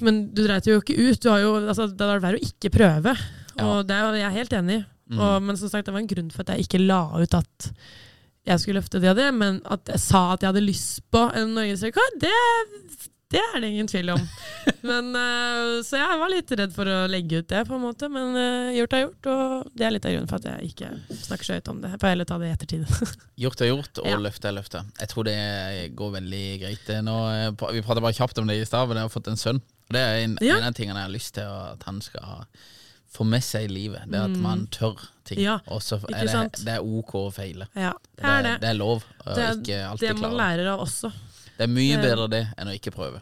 [0.00, 1.18] Men du dreit jo ikke ut.
[1.18, 3.12] Du har jo, altså, det er verre å ikke prøve.
[3.60, 4.84] Og det er jeg helt enig i.
[5.18, 7.70] Og, men som sagt, det var en grunn for at jeg ikke la ut at
[8.46, 11.24] jeg skulle løfte det og det, men at jeg sa at jeg hadde lyst på
[11.36, 12.30] en norgesrekord, det,
[13.30, 14.22] det er det ingen tvil om.
[14.90, 18.08] men, eh, så jeg var litt redd for å legge ut det, på en måte,
[18.10, 20.90] men eh, gjort er gjort, og det er litt av grunnen for at jeg ikke
[21.26, 21.92] snakker så høyt om det.
[21.94, 22.84] Jeg får heller ta det i ettertid.
[23.44, 24.18] Gjort er gjort, og Ja.
[24.26, 24.90] løftet er løftet.
[25.00, 25.38] Jeg tror det
[25.96, 26.90] går veldig greit.
[27.06, 29.40] Nå, eh, vi prata bare kjapt om det i stad, men jeg har fått en
[29.40, 29.62] sønn.
[29.90, 30.58] Og Det er en, Ja.
[30.58, 32.36] en av tingene jeg har lyst til at han skal ha,
[33.10, 34.04] få med seg i livet.
[34.10, 35.38] Det at man tør ting.
[35.40, 35.44] Mm.
[35.46, 37.66] Ja, og så er det, det er ok å feile.
[37.74, 38.52] ja, Det det er det.
[38.60, 40.38] det er lov å Det er ikke det alltid man klare.
[40.42, 41.10] lærer av også.
[41.60, 42.00] Det er mye Eh.
[42.00, 43.20] bedre det enn å ikke prøve.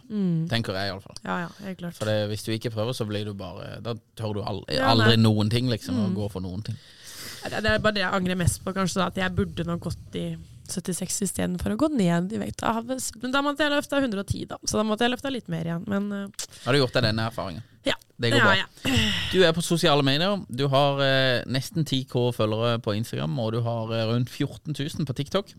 [0.49, 1.17] Tenker jeg iallfall.
[1.25, 1.97] Ja, ja, helt klart.
[1.99, 5.17] For hvis du ikke prøver, så blir du bare Da tør du aldri, Ja, aldri
[5.19, 5.99] noen ting, liksom.
[5.99, 6.79] Å gå for noen ting.
[7.49, 10.15] Det er bare det jeg angrer mest på, kanskje, da, at jeg burde nå gått
[10.19, 10.37] i
[10.69, 12.63] 76 istedenfor å gå ned i vekt.
[13.23, 14.59] Men da måtte jeg løfte 110, da.
[14.67, 15.85] Så da måtte jeg løfte litt mer igjen.
[15.89, 16.49] Men uh.
[16.65, 17.63] Har du gjort deg denne erfaringen?
[17.85, 17.95] ja.
[18.21, 18.57] Det går ja, bra.
[18.59, 18.97] ja.
[19.33, 20.41] Du er på sosiale medier.
[20.51, 25.07] Du har eh, nesten 10K følgere på Instagram, og du har eh, rundt 14 000
[25.07, 25.53] på TikTok.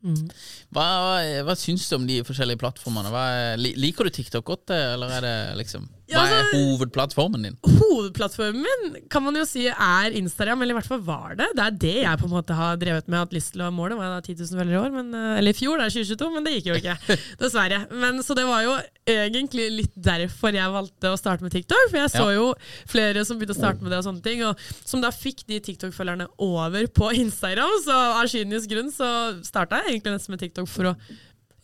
[0.00, 0.28] Mm.
[0.72, 3.12] Hva, hva, hva syns du om de forskjellige plattformene?
[3.12, 7.42] Hva er, liker du TikTok godt, eh, eller er det liksom Hva er altså- hovedplattformen
[7.46, 7.56] din?
[7.64, 11.48] Hovedplattformen min kan man jo si er Instagram, eller i hvert fall var det.
[11.56, 13.18] Det er det jeg på en måte har drevet med.
[13.20, 13.96] Hatt lyst til å måle.
[13.96, 16.30] var da 10 000 følgere i år, men, eh, eller i fjor, det er 2022,
[16.34, 16.96] men det gikk jo ikke.
[17.42, 17.80] Dessverre.
[17.90, 18.74] Men, så det var jo
[19.10, 21.90] egentlig litt derfor jeg valgte å starte med TikTok.
[21.90, 22.36] For jeg så Ja.
[22.38, 22.54] jo
[22.86, 25.58] flere som begynte å starte med det og sånne ting, og som da fikk de
[25.60, 27.70] TikTok-følgerne over på Instagram.
[27.84, 29.10] Så av kynisk grunn så
[29.42, 30.96] starta jeg egentlig nesten med TikTok for å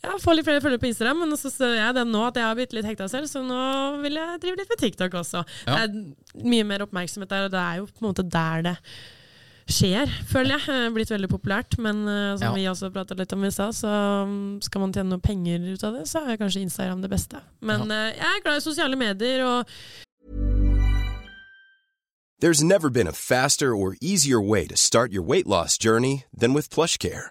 [0.04, 2.46] ja, får litt flere følgere på Instagram, men så ser jeg det nå at jeg
[2.46, 3.60] har blitt litt hekta selv, så nå
[4.04, 5.42] vil jeg drive litt med TikTok også.
[5.66, 5.76] Ja.
[5.76, 8.76] Det er mye mer oppmerksomhet der, og det er jo på en måte der det
[9.66, 10.66] skjer, føler jeg.
[10.70, 12.54] Det blitt veldig populært, men eh, som Ja.
[12.54, 13.90] vi også pratet litt om i stad, så
[14.22, 17.42] um, skal man tjene noe penger ut av det, så er kanskje Instagram det beste.
[17.60, 19.66] Men eh, jeg er glad i sosiale medier, og
[22.38, 26.52] There's never been a faster or easier way to start your weight loss journey than
[26.52, 27.30] with PlushCare.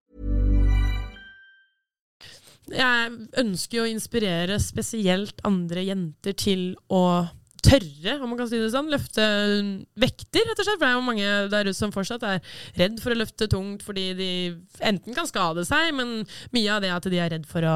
[2.73, 3.11] Jeg
[3.43, 7.03] ønsker jo å inspirere spesielt andre jenter til å
[7.61, 9.21] tørre, om man kan si det sånn, løfte
[10.01, 10.79] vekter, rett og slett.
[10.79, 12.39] For det er jo mange der ute som fortsatt er
[12.79, 14.29] redd for å løfte tungt fordi de
[14.89, 16.23] enten kan skade seg, men
[16.55, 17.75] mye av det at de er redd for å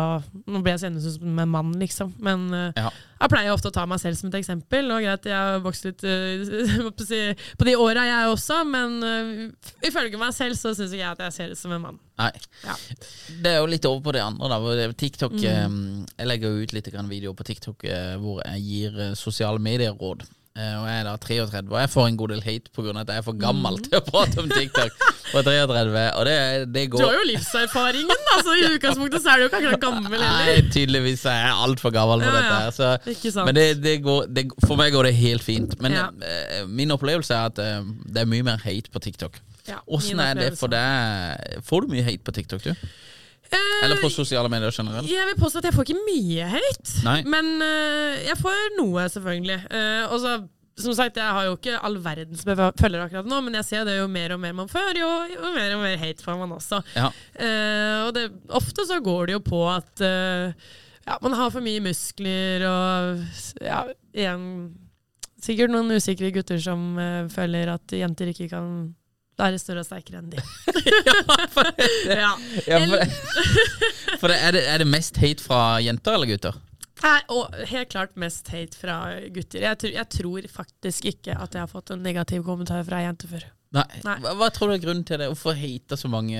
[0.49, 2.15] Nå ble jeg så ut som en mann, liksom.
[2.17, 2.89] Men eh, Ja.
[3.21, 4.89] jeg pleier ofte å ta meg selv som et eksempel.
[4.93, 10.17] Og greit, jeg har vokst litt eh, på de åra, jeg også, men eh, ifølge
[10.21, 12.01] meg selv så syns ikke jeg at jeg ser ut som en mann.
[12.17, 12.30] Nei.
[12.63, 12.75] Ja.
[13.43, 14.47] Det er jo litt over på det andre.
[14.47, 15.43] da TikTok Mm.
[15.43, 19.60] eh, Jeg legger jo ut litt videoer på TikTok eh, hvor jeg gir eh, sosiale
[19.60, 20.23] medier-råd.
[20.56, 22.93] eh, og jeg er da 33, og jeg får en god del hate pga.
[23.01, 24.93] at jeg er for gammel til å prate om TikTok
[25.34, 26.06] på 33.
[26.15, 26.38] Og det,
[26.71, 29.82] det Du har jo livserfaringen, da, så i utgangspunktet så er du jo ikke akkurat
[29.84, 32.80] gammel Nei, tydeligvis er jeg altfor gammel for Ja, dette.
[32.80, 32.95] ja.
[32.95, 33.43] her så-.
[33.49, 35.75] Men det, det går, det, for meg går det helt fint.
[35.84, 35.99] Men
[36.71, 39.41] min opplevelse er at det er mye mer hate på TikTok.
[39.65, 41.60] Ja, Åssen er det for deg?
[41.65, 42.73] Får du mye hate på TikTok, du?
[43.54, 45.08] Eh, Eller på sosiale medier generelt?
[45.10, 47.19] Jeg vil påstå at jeg får ikke mye hate, Nei.
[47.30, 49.58] men uh, jeg får noe, selvfølgelig.
[49.69, 50.32] Uh, og så,
[50.82, 53.86] som sagt, jeg har jo ikke all verdens beva- følgere akkurat nå, men jeg ser
[53.88, 56.56] det jo mer og mer man får, jo, jo mer og mer hate får man
[56.58, 56.82] også.
[56.97, 57.12] Ja.
[57.38, 58.25] Uh, og det,
[58.62, 60.01] ofte så går det jo på at
[61.06, 63.21] ja, man har for mye muskler og
[63.62, 64.49] ja, igjen
[65.45, 66.95] Sikkert noen usikre gutter som
[67.30, 68.69] føler at jenter ikke kan
[69.39, 70.39] være større og sterkere enn de.
[72.21, 72.32] ja.
[72.67, 73.04] Ja, for,
[74.21, 76.62] for det, er, det, er det mest hate fra jenter eller gutter?
[77.04, 79.00] Nei, og helt klart mest hate fra
[79.36, 79.62] gutter.
[79.67, 83.10] Jeg, tror- jeg tror faktisk ikke at jeg har fått en negativ kommentar fra ei
[83.10, 83.43] jente før.
[83.75, 84.01] Nei.
[84.05, 84.15] Nei.
[84.23, 85.27] Hva, hva tror du er grunnen til det?
[85.31, 86.39] Hvorfor hater så mange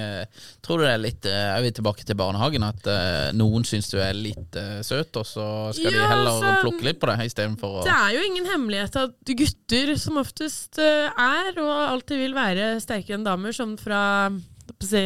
[0.64, 2.64] Tror du det er litt eh, Er vi tilbake til barnehagen?
[2.64, 6.54] At uh, noen syns du er litt uh, søt, og så skal de heller altså,
[6.64, 10.80] plukke litt på deg istedenfor å Det er jo ingen hemmelighet at gutter som oftest
[10.80, 14.02] er, og alltid vil være, sterkere enn damer, sånn fra
[14.84, 15.04] si,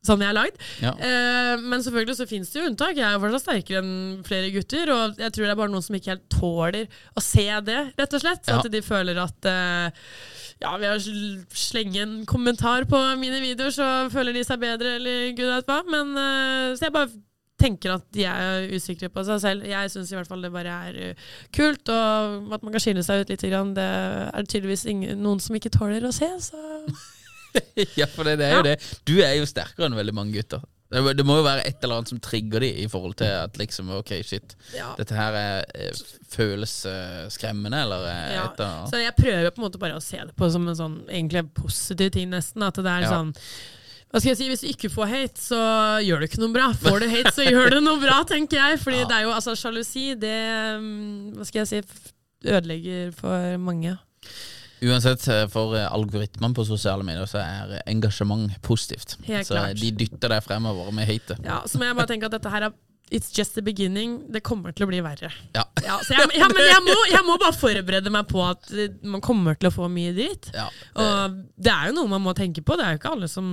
[0.00, 0.60] Sånn jeg er lagd.
[0.80, 0.94] Ja.
[0.96, 2.96] Eh, men selvfølgelig så finnes det jo unntak.
[2.96, 5.84] Jeg er jo fortsatt sterkere enn flere gutter, og jeg tror det er bare noen
[5.84, 8.48] som ikke helt tåler å se det, rett og slett.
[8.48, 8.60] Ja.
[8.62, 10.06] At de føler at eh,
[10.64, 15.34] ja, ved å slenge en kommentar på mine videoer, så føler de seg bedre, eller
[15.36, 15.82] gud vet hva.
[15.92, 17.12] Men eh, så jeg bare
[17.60, 19.68] tenker at de er usikre på seg selv.
[19.68, 23.04] Jeg syns i hvert fall det bare er eh, kult, og at man kan skille
[23.04, 23.48] seg ut litt.
[23.52, 23.76] Grann.
[23.76, 26.60] Det er tydeligvis ingen, noen som ikke tåler å se, så
[28.00, 28.76] Ja, for det, det er jo det.
[29.08, 30.62] Du er jo sterkere enn veldig mange gutter.
[30.90, 33.54] Det, det må jo være et eller annet som trigger de i forhold til at
[33.60, 34.88] liksom Ok, shit, Ja.
[34.98, 36.00] dette her er, eh,
[36.32, 39.98] føles eh, skremmende, eller er Ja, et av Så jeg prøver på en måte bare
[39.98, 42.66] å se det på som en sånn egentlig positiv ting, nesten.
[42.66, 43.12] At det er Ja.
[43.14, 43.30] sånn
[44.10, 45.58] hva skal jeg si, Hvis du ikke får hate, så
[46.02, 46.72] gjør du ikke noe bra.
[46.74, 48.80] Får du hate, så gjør du noe bra, tenker jeg.
[48.82, 50.38] Fordi det er jo altså sjalusi, det
[50.82, 53.94] mm, Hva skal jeg si ødelegger for mange.
[54.80, 59.18] Uansett, eh, for eh, algoritmene på sosiale medier så er eh, engasjement positivt.
[59.26, 59.80] Helt så klart.
[59.80, 61.36] de dytter deg fremover med hate.
[61.44, 62.76] Ja, Så må jeg bare tenke at dette her er
[63.10, 64.20] It's just the beginning.
[64.30, 65.32] Det kommer til å bli verre.
[65.56, 65.64] Ja.
[65.82, 68.92] Ja, så jeg, ja, men jeg må, jeg må bare forberede meg på at eh,
[69.02, 70.52] man kommer til å få mye dritt.
[70.54, 72.76] Ja, Og det er jo noe man må tenke på.
[72.78, 73.48] Det er jo ikke alle som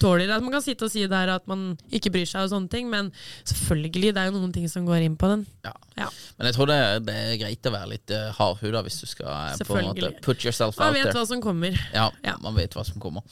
[0.00, 0.36] tåler det.
[0.44, 2.86] Man kan sitte og si det her at man ikke bryr seg og sånne ting,
[2.92, 3.08] men
[3.48, 5.42] selvfølgelig, det er jo noen ting som går inn på den.
[5.66, 5.72] Ja.
[6.00, 6.06] Ja.
[6.38, 9.28] Men jeg tror det, det er greit å være litt uh, hardhuda hvis du skal
[9.50, 11.76] eh, på en måte put yourself Man out vet hva som kommer.
[11.96, 12.36] Ja, Ja.
[12.44, 13.24] man vet hva som kommer.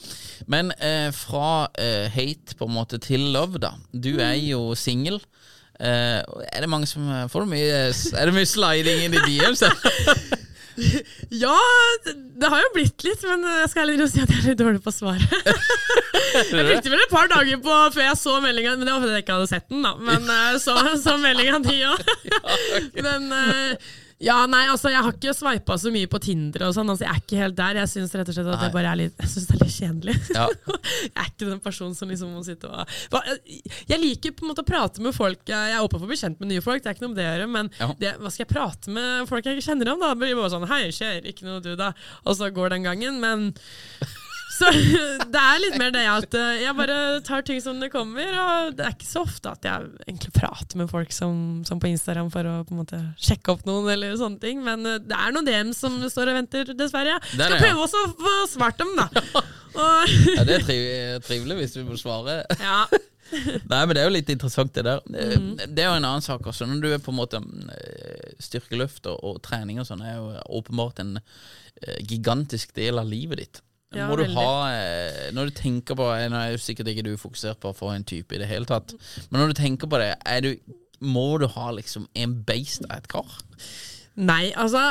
[0.49, 3.75] Men uh, fra uh, hate på en måte til love, da.
[3.93, 4.45] Du er Mm.
[4.51, 5.21] jo singel.
[5.79, 6.19] Eh,
[6.51, 9.63] er det mange som eh, Får mye Er det mye sliding inn i DMs?
[11.35, 11.57] Ja,
[12.05, 14.79] det, har jo blitt litt, men jeg skal heller si at jeg er litt dårlig
[14.79, 15.25] på å svare.
[16.39, 19.15] Jeg brukte vel et par dager på før jeg så meldinga, men det var fordi
[19.17, 19.81] jeg ikke hadde sett den.
[19.83, 22.13] da Men eh, så, så meldinga di òg.
[23.03, 23.27] Men
[24.19, 26.89] ja, nei, altså jeg har ikke sveipa så mye på Tinder og sånn.
[26.91, 27.77] Altså, jeg er ikke helt der.
[27.79, 29.75] Jeg syns rett og slett at det bare er litt Jeg synes det er litt
[29.77, 30.15] kjedelig.
[30.35, 30.47] Ja.
[31.05, 33.31] jeg er ikke den personen som liksom må sitte og
[33.87, 35.39] Jeg liker på en måte å prate med folk.
[35.47, 37.21] Jeg er åpen for å bli kjent med nye folk, det er ikke noe med
[37.21, 37.49] det å gjøre.
[37.55, 37.89] Men Ja.
[38.03, 40.03] det, hva skal jeg prate med folk jeg ikke kjenner om?
[40.03, 40.11] da?
[40.13, 41.93] Det blir bare sånn Hei, skjer, ikke noe du, da.
[42.27, 43.21] Og så går den gangen.
[43.23, 43.53] Men
[44.59, 44.69] så
[45.33, 48.35] det er litt mer det at eh, jeg bare tar ting som det kommer.
[48.43, 51.91] Og det er ikke så ofte at jeg egentlig prater med folk som, som på
[51.91, 54.63] Instagram for å på en måte sjekke opp noen, eller sånne ting.
[54.65, 57.19] Men eh, det er noen DM som står og venter, dessverre.
[57.19, 57.61] Er Skal ja.
[57.63, 59.09] prøve også å få svart dem, da.
[59.79, 60.85] Ja, det er triv
[61.23, 62.41] trivelig hvis du må svare.
[62.59, 62.81] ja.
[63.29, 65.03] Nei, men det er jo litt interessant det der.
[65.05, 65.51] Mm.
[65.61, 66.65] Det er jo en annen sak også.
[66.67, 67.39] Når du er på en måte
[68.41, 71.19] styrkeløft og, og trening og sånn, er jo åpenbart en
[72.09, 73.61] gigantisk del av livet ditt.
[73.95, 74.35] Ja, Må du veldig.
[74.37, 77.89] ha, eh, når du tenker på Nå er jo sikkert ikke du fokusert på få
[77.95, 78.93] en type i det hele tatt,
[79.31, 80.11] men når du tenker på det,
[80.45, 80.51] du,
[81.01, 83.39] må du ha liksom en beist av et kar?
[84.19, 84.81] Nei, altså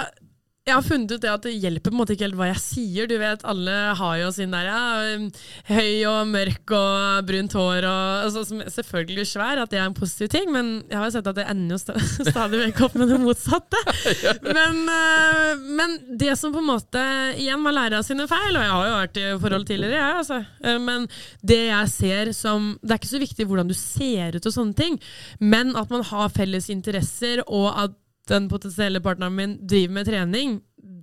[0.69, 2.61] jeg har funnet ut det at det hjelper på en måte ikke helt hva jeg
[2.63, 3.09] sier.
[3.09, 4.81] Du vet, Alle har jo sin der ja,
[5.17, 5.29] um,
[5.71, 9.97] høy og mørk og brunt hår og altså, som Selvfølgelig svær, at det er en
[9.97, 11.97] positiv ting, men jeg har jo sett at det ender jo st
[12.33, 13.81] stadig vekk opp med det motsatte.
[14.59, 17.01] Men, øh, men det som på en måte
[17.39, 20.19] Igjen, man lærer av sine feil, og jeg har jo vært i forhold tidligere, jeg,
[20.23, 20.39] altså.
[20.65, 21.07] Eh, Men
[21.43, 24.77] det jeg ser som Det er ikke så viktig hvordan du ser ut og sånne
[24.79, 24.99] ting,
[25.41, 27.97] men at man har felles interesser, og at
[28.31, 30.59] den potensielle partneren min driver med trening,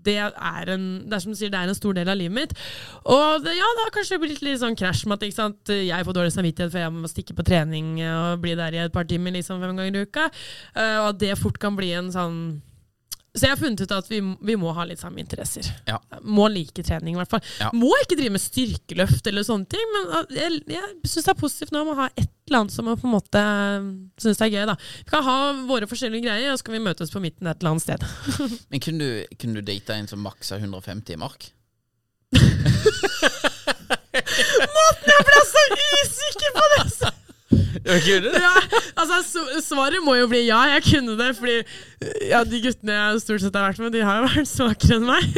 [0.06, 2.36] det er, en, det er som du sier, det er en stor del av livet
[2.36, 2.54] mitt.
[3.10, 5.74] Og det, ja, det har kanskje blitt litt sånn krasj med at ikke sant?
[5.74, 8.94] jeg får dårlig samvittighet for jeg må stikke på trening og bli der i et
[8.94, 10.30] par timer liksom fem ganger i uka.
[10.78, 12.40] Eh, og at det fort kan bli en sånn
[13.36, 15.68] Så jeg har funnet ut at vi, vi må ha litt samme interesser.
[15.90, 15.98] Ja.
[16.24, 17.44] Må like trening, i hvert fall.
[17.60, 17.68] Ja.
[17.76, 21.42] Må ikke drive med styrkeløft eller sånne ting, men uh, jeg, jeg syns det er
[21.42, 23.42] positivt nå å ha et eller annet som man på en måte
[24.24, 24.64] syns er gøy.
[24.70, 24.78] da.
[25.02, 27.76] Vi kan ha våre forskjellige greier, og så kan vi møtes på midten et eller
[27.76, 28.00] annet sted.
[28.72, 31.52] Men kunne du, kunne du data en som maksa 150 i mark?
[34.16, 37.16] Jeg ble så usikker på det!
[37.52, 38.40] Ja, kunne det?
[38.42, 41.28] Ja, altså Svaret må jo bli ja, jeg kunne det.
[41.38, 41.58] Fordi
[42.32, 45.06] ja, de guttene jeg stort sett har vært med, de har jo vært svakere enn
[45.06, 45.38] meg.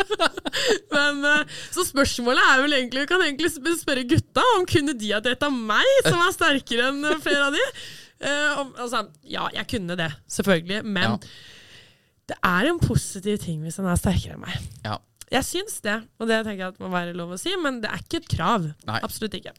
[0.94, 5.10] Men eh, Så spørsmålet er vel egentlig Vi kan egentlig spørre gutta om kunne de
[5.16, 7.66] ha data meg, som er sterkere enn flere av de.
[8.16, 10.84] Eh, om, altså, ja, jeg kunne det, selvfølgelig.
[10.86, 11.18] Men Ja.
[12.32, 14.56] det er en positiv ting hvis han er sterkere enn meg.
[14.86, 14.96] Ja.
[15.34, 17.90] Jeg syns det, og det tenker jeg at må være lov å si, men det
[17.90, 18.68] er ikke et krav.
[18.86, 19.00] Nei.
[19.02, 19.52] Absolutt ikke.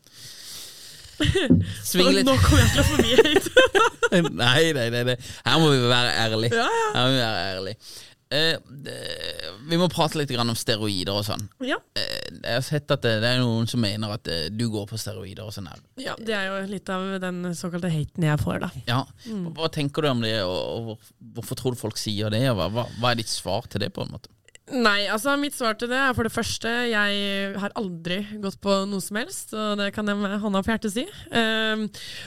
[1.90, 2.26] Sving litt.
[2.28, 4.30] Nå kommer jeg til å få mye hate.
[4.44, 5.18] nei, nei, nei, nei.
[5.48, 6.60] Her må vi være ærlige.
[6.60, 6.92] Ja, ja.
[6.98, 7.96] Her må vi være ærlige.
[8.28, 11.46] Eh, det- vi må prate litt grann om steroider og sånn.
[11.64, 11.78] ja.
[11.96, 14.86] Eh, jeg har sett at det, det er noen som mener at eh, du går
[14.90, 15.80] på steroider og sånn her.
[16.00, 18.70] ja, det er jo litt av den såkalte haten jeg får, da.
[18.88, 19.00] Ja.
[19.32, 19.46] Mm.
[19.56, 22.44] Hva tenker du om det, og, og hvorfor tror du folk sier det?
[22.52, 24.32] Og hva, hva er ditt svar til det, på en måte?
[24.68, 28.74] Nei, altså mitt svar til det er for det første Jeg har aldri gått på
[28.90, 31.06] noe som helst, og det kan jeg med hånda på hjertet si.
[31.32, 31.86] Um,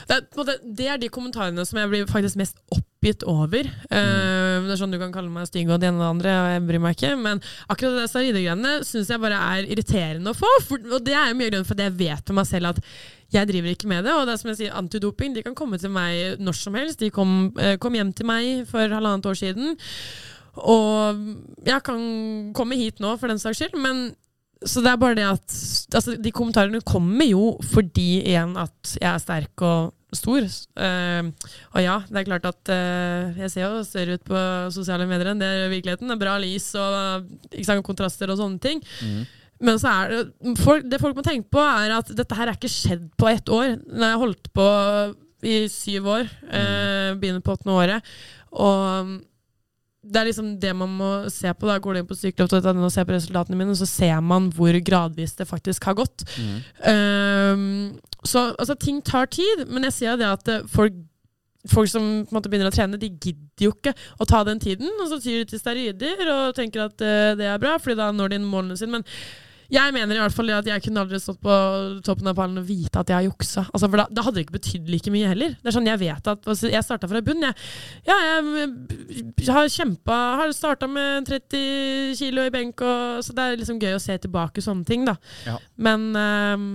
[0.09, 3.69] det, er, det er de kommentarene som jeg blir faktisk mest oppgitt over.
[3.93, 6.33] Um, det er sånn Du kan kalle meg stygg og det ene og det andre,
[6.39, 7.13] og jeg bryr meg ikke.
[7.21, 10.51] Men akkurat det steroidegreiene syns jeg bare er irriterende å få.
[10.65, 12.83] For, og det er jo mye grunn for at jeg vet med meg selv at
[13.31, 14.17] jeg driver ikke med det.
[14.17, 17.05] Og det er som jeg sier, antidoping de kan komme til meg når som helst.
[17.05, 19.77] De kom, eh, kom hjem til meg for halvannet år siden.
[20.59, 21.21] Og
[21.65, 22.01] jeg kan
[22.57, 24.09] komme hit nå, for den saks skyld, men
[24.61, 25.55] så det er bare det at
[25.97, 30.43] altså, De kommentarene kommer jo fordi igjen at jeg er sterk og stor.
[30.75, 31.31] Uh,
[31.71, 34.41] og ja, det er klart at uh, jeg ser jo større ut på
[34.75, 36.09] sosiale medier enn det er i virkeligheten.
[36.11, 38.83] Det er bra lys og ikke sant, kontraster og sånne ting.
[39.61, 42.59] Men så er det, folk, det folk må tenke på, er at dette her er
[42.59, 43.75] ikke skjedd på ett år.
[43.87, 44.67] Når jeg holdt på
[45.47, 48.13] i syv år, uh, begynner på åttende året,
[48.51, 49.15] og
[50.01, 51.67] det er liksom det man må se på.
[51.69, 54.73] Da går du inn på sykkelhopp.no og ser på resultatene mine, så ser man hvor
[54.81, 56.25] gradvis det faktisk har gått.
[56.89, 60.99] Ehm, så altså, ting tar tid, men jeg ser jo det at eh, folk
[61.69, 64.57] Folk som på en måte begynner å trene, de gidder jo ikke å ta den
[64.57, 64.87] tiden.
[64.97, 68.07] Og så tyr de til steroider og tenker at uh, det er bra, fordi da
[68.09, 68.95] når de målene sine.
[68.95, 69.05] Men
[69.71, 71.55] jeg mener i hvert fall at jeg kunne aldri stått på
[72.03, 73.65] toppen av pallen og vite at jeg har juksa.
[73.69, 75.55] Altså, for da, da hadde det ikke betydd like mye heller.
[75.61, 77.55] Det er sånn Jeg vet at altså, Jeg starta fra bunnen, Jeg,
[78.09, 78.17] ja,
[79.47, 83.81] jeg har kjempa Har starta med 30 kilo i benk, og, så det er liksom
[83.81, 85.15] gøy å se tilbake sånne ting, da.
[85.47, 85.57] Ja.
[85.81, 86.71] Men ehm,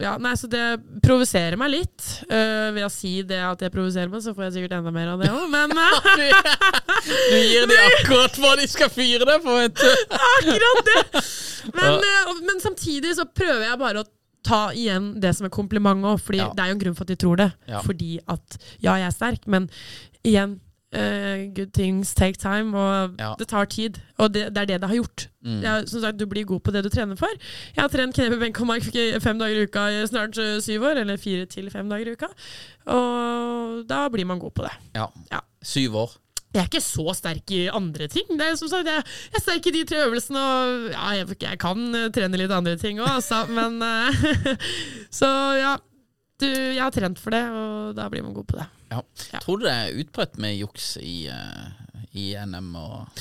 [0.00, 0.64] ja, nei, så det
[1.04, 2.04] provoserer meg litt.
[2.30, 5.12] Uh, ved å si det at jeg provoserer meg, så får jeg sikkert enda mer
[5.12, 6.00] av det òg, men uh,
[7.04, 10.16] Du gir dem akkurat hva de skal fyre deg på, vet du.
[10.20, 11.24] Akkurat det!
[11.74, 14.08] Men, øh, men samtidig så prøver jeg bare å
[14.44, 17.08] ta igjen det som er kompliment òg, Fordi det er jo en grunn for at
[17.12, 17.52] de tror det.
[17.84, 19.70] Fordi at ja, jeg er sterk, men
[20.24, 20.60] igjen
[20.92, 23.34] Uh, Good things take time, og Ja.
[23.38, 24.00] det tar tid.
[24.18, 25.28] Og det, det er det det har gjort.
[25.44, 25.60] Mm.
[25.62, 27.28] Jeg, som sagt, du blir god på det du trener for.
[27.76, 28.82] Jeg har trent knebøy, benk og mark
[29.22, 32.12] fem dager i uka i snart øh, syv år, eller fire til fem dager i
[32.18, 32.26] uka.
[32.90, 34.72] Og da blir man god på det.
[34.96, 35.06] Ja.
[35.30, 35.38] Ja.
[35.62, 36.10] Syv år.
[36.50, 38.26] Jeg er ikke så sterk i andre ting.
[38.34, 41.60] Det er som sagt, jeg, er sterk i de tre øvelsene, og ja, jeg, jeg
[41.62, 43.44] kan eh, trene litt andre ting òg, altså.
[43.58, 44.58] Men eh,
[45.20, 45.76] Så ja.
[46.40, 48.64] Du, jeg har trent for det, og da blir man god på det.
[48.88, 49.02] Ja.
[49.34, 49.40] Ja.
[49.44, 53.20] Tror du det er utbredt med juks i, eh, i NM og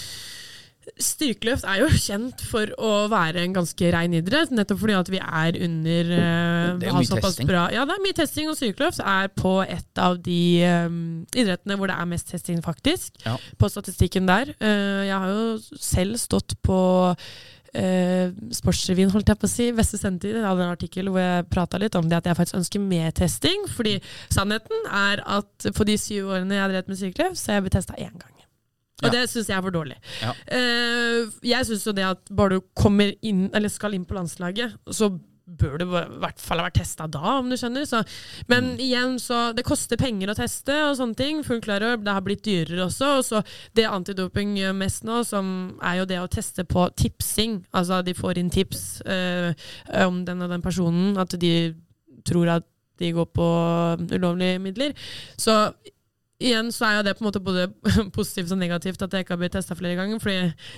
[1.00, 5.20] Styrkeløft er jo kjent for å være en ganske rein idrett, nettopp fordi at vi
[5.20, 7.50] er under eh, Det er mye testing.
[7.50, 10.40] Bra, ja, det er mye testing, og styrkeløft er på et av de
[10.88, 10.98] um,
[11.36, 13.20] idrettene hvor det er mest testing, faktisk.
[13.26, 13.36] Ja.
[13.60, 14.54] På statistikken der.
[14.64, 16.80] Uh, jeg har jo selv stått på
[17.12, 18.26] uh,
[18.62, 20.42] Sportsrevyen, holdt jeg på å si, Veste sendetid.
[20.42, 23.68] Hadde en artikkel hvor jeg prata litt om det at jeg faktisk ønsker mer testing.
[23.76, 24.00] Fordi
[24.32, 27.68] sannheten er at på de syv årene jeg har drevet med styrkeløft, så har jeg
[27.68, 28.39] blitt testa én gang.
[29.02, 29.14] Og Ja.
[29.16, 29.96] det syns jeg er for dårlig.
[30.22, 30.34] Ja.
[30.52, 34.76] Uh, jeg syns jo det at bare du kommer inn, eller skal inn på landslaget,
[34.92, 35.12] så
[35.50, 37.88] bør du i hvert fall ha vært testa da, om du skjønner.
[37.90, 38.04] Så,
[38.52, 41.40] men igjen, så det koster penger å teste og sånne ting.
[41.44, 43.10] Fullt klar over, Det har blitt dyrere også.
[43.18, 43.42] Og så
[43.74, 47.64] det antidoping gjør mest nå, som er jo det å teste på tipsing.
[47.74, 49.54] Altså de får inn tips eh,
[50.06, 51.74] om den og den personen, at de
[52.30, 52.68] tror at
[53.00, 53.50] de går på
[54.14, 54.94] ulovlige midler.
[55.40, 55.72] Så
[56.40, 57.68] igjen så er jo det på en måte både
[58.18, 60.22] positivt og negativt at jeg ikke har blitt testa flere ganger.
[60.24, 60.38] Fordi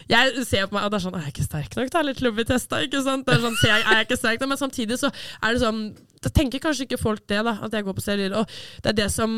[0.10, 2.18] jeg ser på meg at det er sånn Er jeg ikke sterk nok da, eller
[2.18, 2.80] til å bli testa?
[2.80, 4.54] Er jeg ikke sterk nok?
[4.54, 5.84] Men samtidig så er det sånn
[6.22, 8.34] da tenker kanskje ikke folk det, da, at jeg går på serier.
[8.38, 8.50] Og
[8.84, 9.32] det er det som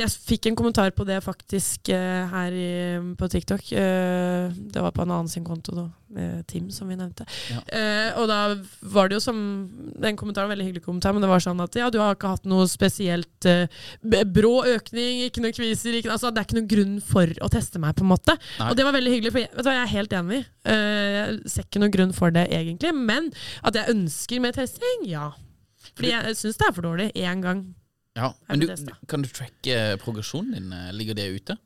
[0.00, 2.70] Jeg fikk en kommentar på det faktisk uh, her i,
[3.18, 3.72] på TikTok.
[3.76, 5.88] Uh, det var på en annen sin konto, da.
[6.16, 7.26] Uh, Tim, som vi nevnte.
[7.52, 7.60] Ja.
[7.76, 8.38] Eh, og da
[8.90, 9.36] var det jo som
[10.02, 12.16] Den kommentaren var en veldig hyggelig kommentar, men det var sånn at ja, du har
[12.16, 13.46] ikke hatt noe spesielt
[14.32, 17.82] brå økning, ikke noe kviser, ikke, altså, det er ikke noen grunn for å teste
[17.82, 18.34] meg, på en måte.
[18.58, 18.72] Nei.
[18.72, 20.40] Og det var veldig hyggelig, for jeg, vet du hva, jeg er helt enig.
[20.72, 22.96] Jeg ser ikke noen grunn for det, egentlig.
[22.96, 23.30] Men
[23.62, 25.28] at jeg ønsker mer testing, ja.
[25.96, 27.64] Fordi jeg syns det er for dårlig én gang.
[28.18, 30.72] Ja, Er men du, kan du tracke progresjonen din?
[30.74, 31.56] Eh, Ligger det ute?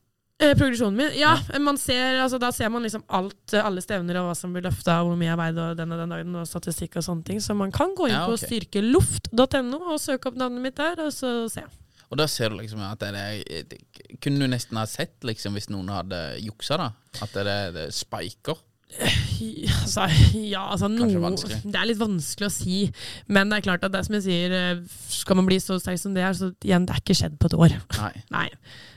[0.43, 1.13] Eh, progresjonen min?
[1.17, 4.53] Ja, man ser, altså, da ser man liksom alt, eh, alle stevner og hva som
[4.53, 7.25] blir løfta, hvor mye jeg veide og den og den dagen, og statistikk og sånne
[7.29, 7.41] ting.
[7.41, 11.01] Så man kan gå inn Ja, på styrkeluft.no styrkeloft.no og søke opp navnet mitt der,
[11.07, 11.65] og så se.
[12.11, 13.79] Og da ser du liksom at det er det,
[14.23, 16.91] Kunne du nesten ha sett liksom hvis noen hadde juksa, da?
[17.25, 18.61] At det, det spiker?
[18.95, 20.07] Altså,
[20.39, 21.33] ja, altså noe.
[21.35, 22.79] Det er litt vanskelig å si.
[23.31, 25.79] Men det er klart at det er som jeg sier, eh, skal man bli så
[25.83, 27.75] sterk som det er, så igjen, det er ikke skjedd på et år.
[27.99, 28.13] Nei.
[28.37, 28.47] Nei.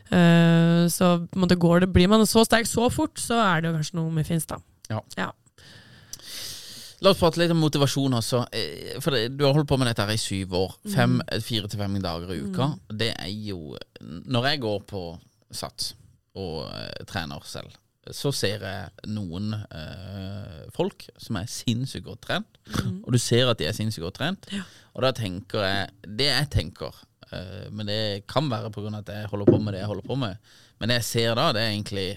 [0.07, 3.63] Uh, så på en måte går det, blir man så sterk så fort, så er
[3.63, 4.61] det jo kanskje noe med finst, da.
[4.93, 5.01] Ja.
[5.19, 5.31] Ja.
[7.03, 8.39] La oss prate litt om motivasjon også.
[8.57, 10.71] Eh, For du har holdt på med dette her i syv år.
[10.89, 12.71] Fem, Fire til fem dager i uka.
[12.89, 15.03] Det er jo Når jeg går på
[15.53, 15.91] Sats
[16.37, 16.65] og
[17.09, 17.69] trener selv,
[18.15, 22.59] så ser jeg noen eh, folk som er sinnssykt godt trent.
[23.03, 24.47] Og du ser at de er sinnssykt godt trent.
[24.95, 26.95] Og da tenker jeg Det jeg tenker,
[27.31, 28.97] eh, men det kan være pga.
[28.99, 30.37] at jeg holder på med det jeg holder på med,
[30.79, 32.09] men det jeg ser da, det er egentlig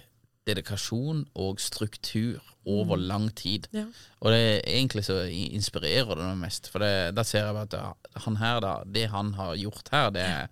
[0.49, 3.67] dedikasjon og struktur over lang tid.
[3.73, 3.85] Ja.
[4.21, 6.69] Og det er egentlig så inspirerer det meg mest.
[6.73, 7.77] For det, da ser jeg at
[8.25, 10.49] han her da, det han har gjort her, det er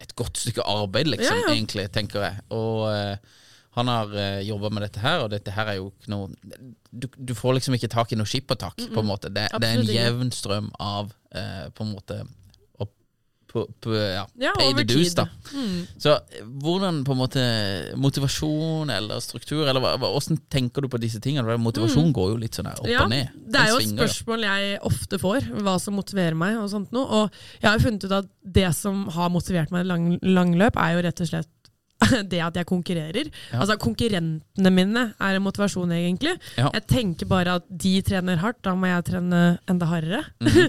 [0.00, 1.54] et godt stykke arbeid, liksom, Ja, ja.
[1.54, 2.40] egentlig, tenker jeg.
[2.56, 3.16] Og eh,
[3.80, 6.28] han har uh, jobba med dette her, og dette her er jo ikke noe
[6.90, 9.30] Du, du får liksom ikke tak i noe skippertak, på en måte.
[9.30, 12.22] Det, det er en jevn strøm av uh, på en måte
[13.52, 15.26] på, på, ja, Ja, pay the dues, da.
[15.54, 15.86] Mm.
[15.98, 17.42] Så eh, hvordan på en måte
[17.98, 21.42] motivasjon eller struktur, eller hva, hvordan tenker du på disse tingene?
[21.58, 22.92] Motivasjon Motivasjon går jo litt sånn opp Mm.
[22.92, 23.28] Ja, og ned.
[23.52, 26.56] det er jo et spørsmål jeg ofte får, hva som motiverer meg.
[26.58, 27.06] og sånt noe.
[27.06, 30.78] Og jeg har jo funnet ut at det som har motivert meg i lang, langløp,
[30.80, 31.50] er jo rett og slett
[32.32, 33.28] det at jeg konkurrerer.
[33.52, 36.32] Altså Konkurrentene mine er en motivasjon, egentlig.
[36.56, 36.70] Ja.
[36.74, 40.22] Jeg tenker bare at de trener hardt, da må jeg trene enda hardere.
[40.40, 40.68] Mhm.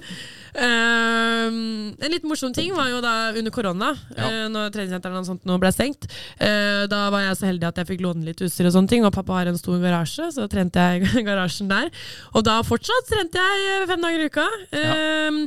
[0.62, 1.60] um,
[2.04, 4.28] en litt morsom ting var jo da under korona, Ja.
[4.28, 6.08] uh, når treningssentrene og sånt nå ble stengt.
[6.42, 9.06] Uh, da var jeg så heldig at jeg fikk låne litt utstyr og sånne ting,
[9.08, 11.92] og pappa har en stor garasje, så trente jeg i garasjen der.
[12.36, 14.48] Og da fortsatt trente jeg fem dager i uka.
[14.82, 15.46] Ehm,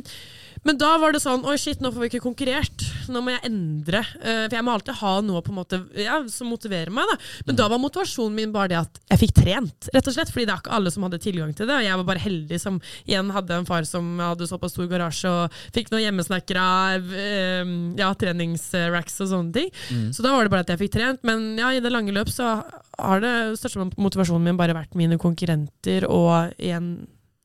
[0.65, 2.83] men da var det sånn Oi, shit, nå får vi ikke konkurrert.
[3.13, 3.99] Nå må jeg endre.
[4.19, 7.05] Eh, for jeg må alltid ha noe på en måte ja, som motiverer meg.
[7.11, 10.31] da Men da var motivasjonen min bare det at jeg fikk trent, rett og slett.
[10.33, 11.77] Fordi det er ikke alle som hadde tilgang til det.
[11.77, 15.29] Og jeg var bare heldig som igjen hadde en far som hadde såpass stor garasje
[15.29, 16.65] og fikk noen hjemmesnekra
[16.97, 19.69] eh, ja, treningsracks og sånne ting.
[20.15, 21.21] Så da var det bare at jeg fikk trent.
[21.29, 22.55] Men ja, i det lange løp så
[22.97, 26.95] har det største motivasjonen min bare vært mine konkurrenter, og igjen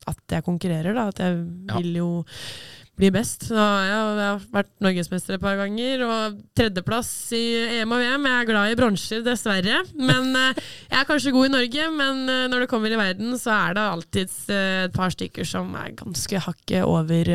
[0.08, 1.08] at jeg konkurrerer, da.
[1.12, 1.34] At jeg
[1.68, 1.76] Ja.
[1.76, 2.08] vil jo
[3.00, 3.48] bli best.
[3.48, 7.42] Så jeg har- jeg har vært norgesmester et par ganger, og tredjeplass i
[7.80, 8.26] EM og VM.
[8.30, 9.80] Jeg er glad i bronser, dessverre.
[9.96, 10.54] Men eh,
[10.90, 13.74] jeg er kanskje god i Norge, men eh, når det kommer i verden, så er
[13.80, 17.32] det alltid eh, et par stykker som er ganske hakket over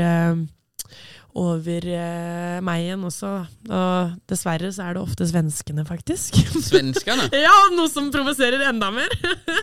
[1.35, 3.29] over eh, meg igjen også.
[3.67, 6.37] Og dessverre så er det ofte svenskene, faktisk.
[6.63, 7.27] Svenskene?
[7.45, 9.11] ja, noe som provoserer enda mer.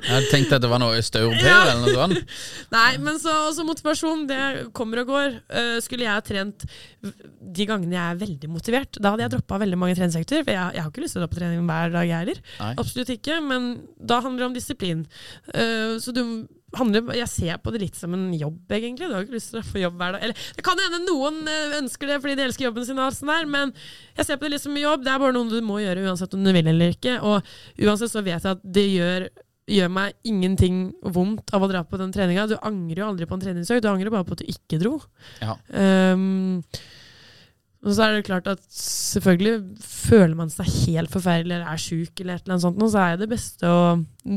[0.04, 1.62] Jeg tenkte at det var noe østeuropeer Ja.
[1.72, 2.36] eller noe sånt.
[2.76, 4.26] Nei, men så også motivasjon.
[4.28, 4.42] Det
[4.76, 5.38] kommer og går.
[5.48, 6.68] Uh, skulle jeg ha trent
[7.02, 10.44] de gangene jeg er veldig motivert, da hadde jeg droppa veldig mange treningsøkter.
[10.44, 12.42] For jeg, jeg har ikke lyst til å dra på trening hver dag, jeg heller.
[12.76, 13.40] Absolutt ikke.
[13.48, 15.06] Men da handler det om disiplin.
[15.56, 16.22] Uh, så du
[16.78, 19.08] handler, jeg ser på det litt som en jobb, egentlig.
[19.08, 20.24] Du har ikke lyst til å få jobb hver dag.
[20.26, 23.32] Eller det kan hende noen eh, ønsker det fordi de elsker jobben sin, og sånn
[23.32, 23.74] der, men
[24.16, 25.04] jeg ser på det litt som en jobb.
[25.04, 27.18] Det er bare noe du må gjøre uansett om du vil eller ikke.
[27.20, 27.54] Og
[27.86, 29.30] uansett så vet jeg at det gjør
[29.70, 32.48] gjør meg ingenting vondt av å dra på den treninga.
[32.50, 34.96] Du angrer jo aldri på en treningsøkt, du angrer bare på at du ikke dro.
[35.40, 35.54] Ja.
[35.70, 36.64] Um,
[37.82, 42.12] og så er det klart at selvfølgelig føler man seg helt forferdelig eller er sjuk,
[42.20, 43.80] eller et eller annet sånt, nå, så er det beste å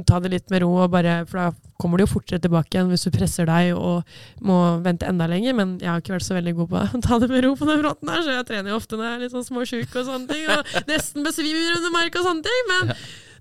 [0.10, 2.90] ta det litt med ro, og bare, for da kommer du jo fortere tilbake igjen
[2.90, 5.54] hvis du presser deg og må vente enda lenger.
[5.58, 7.68] Men jeg har ikke vært så veldig god på å ta det med ro på
[7.70, 10.08] den fronten her, så jeg trener jo ofte når jeg er litt sånn småsjuk og
[10.10, 12.66] sånne ting, og nesten besvimer under mark og sånne ting.
[12.72, 12.96] men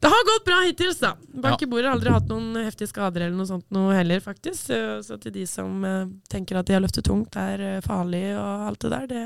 [0.05, 1.15] det har gått bra hittils, da.
[1.47, 4.67] Bak i bordet har aldri hatt noen heftige skader eller noe sånt noe heller, faktisk.
[4.67, 8.27] Så, så til de som eh, tenker at de har løftet tungt, er eh, farlig
[8.35, 9.23] og alt det der, det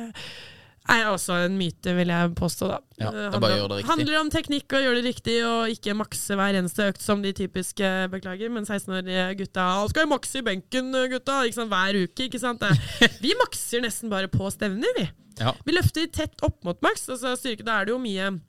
[0.89, 2.69] er også en myte, vil jeg påstå.
[2.71, 2.79] da.
[2.99, 3.91] Ja, Det bare gjør det riktig.
[3.91, 7.33] handler om teknikk og gjøre det riktig, og ikke makse hver eneste økt som de
[7.33, 8.49] typiske beklager.
[8.51, 11.71] Men 16-årige gutta 'Skal jo makse i benken, gutta?' Ikke sant?
[11.71, 12.25] Hver uke.
[12.25, 12.63] ikke sant?
[13.25, 15.09] Vi makser nesten bare på stevner, vi.
[15.41, 15.53] Ja.
[15.65, 17.09] Vi løfter tett opp mot maks.
[17.09, 18.41] Altså styrke, Da er det jo mye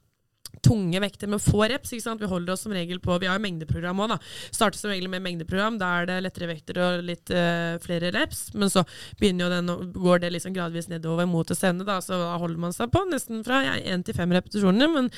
[0.65, 1.93] tunge vekter med få reps.
[1.93, 2.21] ikke sant?
[2.21, 4.19] Vi holder oss som regel på Vi har jo mengdeprogram òg, da.
[4.51, 5.79] Starter som regel med mengdeprogram.
[5.81, 8.49] Da er det lettere vekter og litt uh, flere reps.
[8.53, 8.85] Men så
[9.19, 11.99] begynner jo den, går det liksom gradvis nedover mot det sende, da.
[12.03, 14.91] Så da holder man seg på nesten fra ja, 1 til 5 repetisjoner.
[14.95, 15.11] Men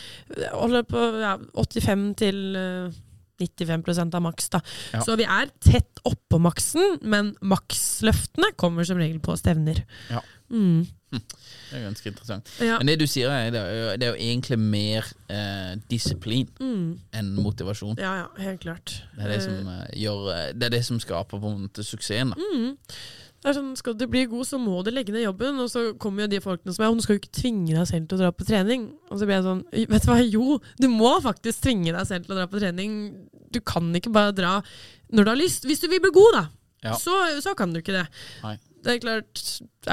[0.54, 3.00] holder på ja, 85 til eh,
[3.42, 4.62] 95% av maks, da.
[4.94, 5.02] Ja.
[5.06, 9.84] Så vi er tett oppå maksen, men maksløftene kommer som regel på stevner.
[10.12, 10.22] Ja.
[10.52, 10.86] Mm.
[11.12, 12.50] Det er ganske interessant.
[12.64, 12.78] Ja.
[12.80, 16.48] Men det du sier, er, det er jo, det er jo egentlig mer eh, disiplin
[16.60, 17.00] Mm.
[17.16, 17.98] enn motivasjon.
[18.00, 19.02] Ja, ja, helt klart.
[19.18, 21.84] Det er det som, eh, gjør, eh, det er det som skaper på en måte
[21.84, 22.32] suksessen.
[22.32, 22.36] Da.
[22.40, 22.78] Mm.
[23.42, 25.58] Sånn, Skal du bli god, så må du legge ned jobben.
[25.64, 28.08] Og så kommer jo de folkene som er Du skal jo ikke tvinge deg selv
[28.08, 28.88] til å dra på trening.
[29.10, 32.28] Og så blir jeg sånn Vet du hva, jo, du må faktisk tvinge deg selv
[32.28, 32.98] til å dra på trening.
[33.52, 34.58] Du kan ikke bare dra
[35.12, 35.66] når du har lyst.
[35.68, 36.44] Hvis du vil bli god, da.
[36.86, 36.98] Ja.
[36.98, 37.14] Så,
[37.44, 38.06] så kan du ikke det.
[38.46, 38.56] Nei.
[38.82, 39.42] Det er klart,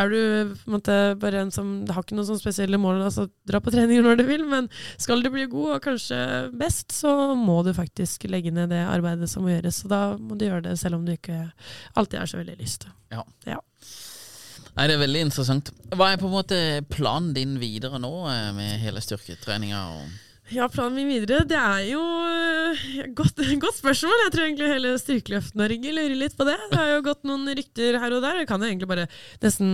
[0.01, 3.61] er du på måte, bare en som har ikke noen sånne spesielle mål, altså dra
[3.61, 6.21] på treninger når du vil, men skal du bli god og kanskje
[6.57, 9.83] best, så må du faktisk legge ned det arbeidet som må gjøres.
[9.83, 11.51] Så da må du gjøre det selv om du ikke
[12.01, 12.89] alltid har så veldig lyst.
[13.13, 13.27] Ja.
[13.49, 13.61] Ja.
[14.79, 15.73] Nei, Det er veldig interessant.
[15.91, 16.59] Hva er på en måte
[16.89, 19.81] planen din videre nå eh, med hele styrketreninga?
[19.99, 24.25] Og Ja, planen min videre, det er jo øh, godt, godt spørsmål.
[24.25, 26.57] Jeg tror egentlig hele Styrkeløft-Norge lurer litt på det.
[26.71, 28.41] Det har jo gått noen rykter her og der.
[28.43, 29.05] Jeg kan jo egentlig bare
[29.45, 29.71] nesten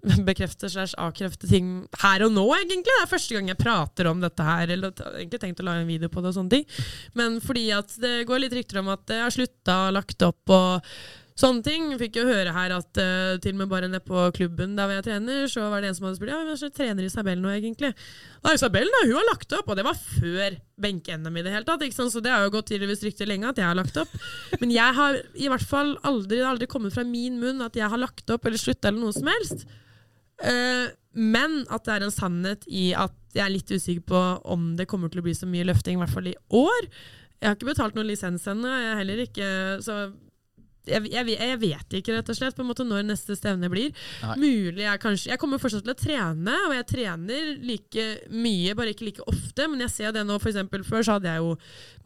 [0.28, 1.72] bekrefte slash avkrefte ting
[2.04, 2.86] her og nå, egentlig.
[2.86, 4.70] Det er første gang jeg prater om dette her.
[4.76, 6.68] Eller egentlig tenkt å lage en video på det og sånne ting.
[7.18, 10.94] Men fordi at det går litt rykter om at jeg har slutta, lagt opp og
[11.40, 11.86] Sånne ting.
[12.00, 14.98] Fikk jo høre her at uh, til og med bare nede på klubben der hvor
[14.98, 17.92] jeg trener, så var det en som hadde spurt ja, så trener Isabel nå egentlig.
[18.44, 21.68] Da, Isabel da, hun har lagt opp, og det var før benke-NM i det hele
[21.68, 21.84] tatt.
[21.86, 22.12] Ikke sant?
[22.12, 24.12] Så det har jo gått tydeligvis rykter lenge at jeg har lagt opp.
[24.60, 27.78] Men jeg har i hvert fall aldri, det har aldri kommet fra min munn at
[27.78, 29.64] jeg har lagt opp eller slutta eller noe som helst.
[30.44, 34.20] Uh, men at det er en sannhet i at jeg er litt usikker på
[34.50, 36.88] om det kommer til å bli så mye løfting, i hvert fall i år.
[37.40, 39.48] Jeg har ikke betalt noen lisens ennå, jeg er heller ikke
[39.84, 40.02] så
[40.88, 43.92] jeg, jeg, jeg vet ikke, rett og slett, på en måte når neste stevne blir.
[44.24, 44.36] Nei.
[44.40, 48.94] Mulig jeg kanskje Jeg kommer fortsatt til å trene, og jeg trener like mye, bare
[48.94, 49.68] ikke like ofte.
[49.70, 51.54] Men jeg ser det nå, eksempel Før så hadde jeg jo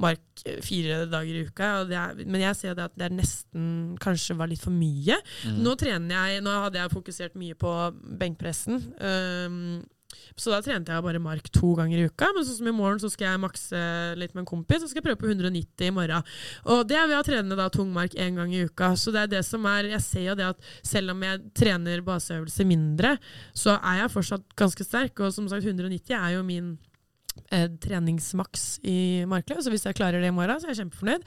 [0.02, 3.66] mark eh, fire dager i uka, er, men jeg ser det at det nesten
[4.02, 5.20] kanskje var litt for mye.
[5.54, 7.72] Nå trener jeg Nå hadde jeg fokusert mye på
[8.20, 8.80] benkpressen.
[8.98, 9.84] Um,
[10.36, 12.30] så da trente jeg bare mark to ganger i uka.
[12.34, 13.82] Men sånn som i morgen så skal jeg makse
[14.20, 16.22] litt med en kompis, så skal jeg prøve på 190 i morgen.
[16.66, 18.94] Og det er ved å trene da tung mark én gang i uka.
[18.96, 22.00] Så det er det som er Jeg ser jo det at selv om jeg trener
[22.06, 23.16] baseøvelser mindre,
[23.54, 25.20] så er jeg fortsatt ganske sterk.
[25.20, 26.74] Og som sagt, 190 er jo min
[27.50, 29.62] eh, treningsmaks i markløp.
[29.62, 31.24] Så hvis jeg klarer det i morgen, så er jeg kjempefornøyd.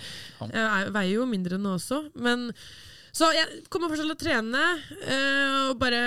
[0.53, 2.01] Jeg er- veier jo mindre nå også.
[2.15, 2.51] Men
[3.17, 4.63] så jeg kommer fortsatt til å trene,
[5.07, 6.01] eh, og bare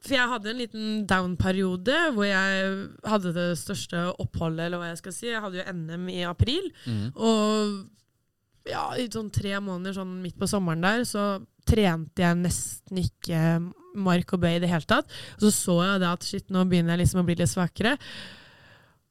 [0.00, 2.74] For jeg hadde en liten down-periode hvor jeg
[3.04, 5.28] hadde det største oppholdet, eller hva jeg skal si.
[5.28, 6.70] Jeg hadde jo NM i april,
[7.14, 11.26] og ja, i sånn tre måneder sånn midt på sommeren der, så
[11.68, 13.44] trente jeg nesten ikke
[14.00, 15.10] mark og bøy i det hele tatt.
[15.38, 17.96] Og så så jeg det at shit, nå begynner jeg liksom å bli litt svakere.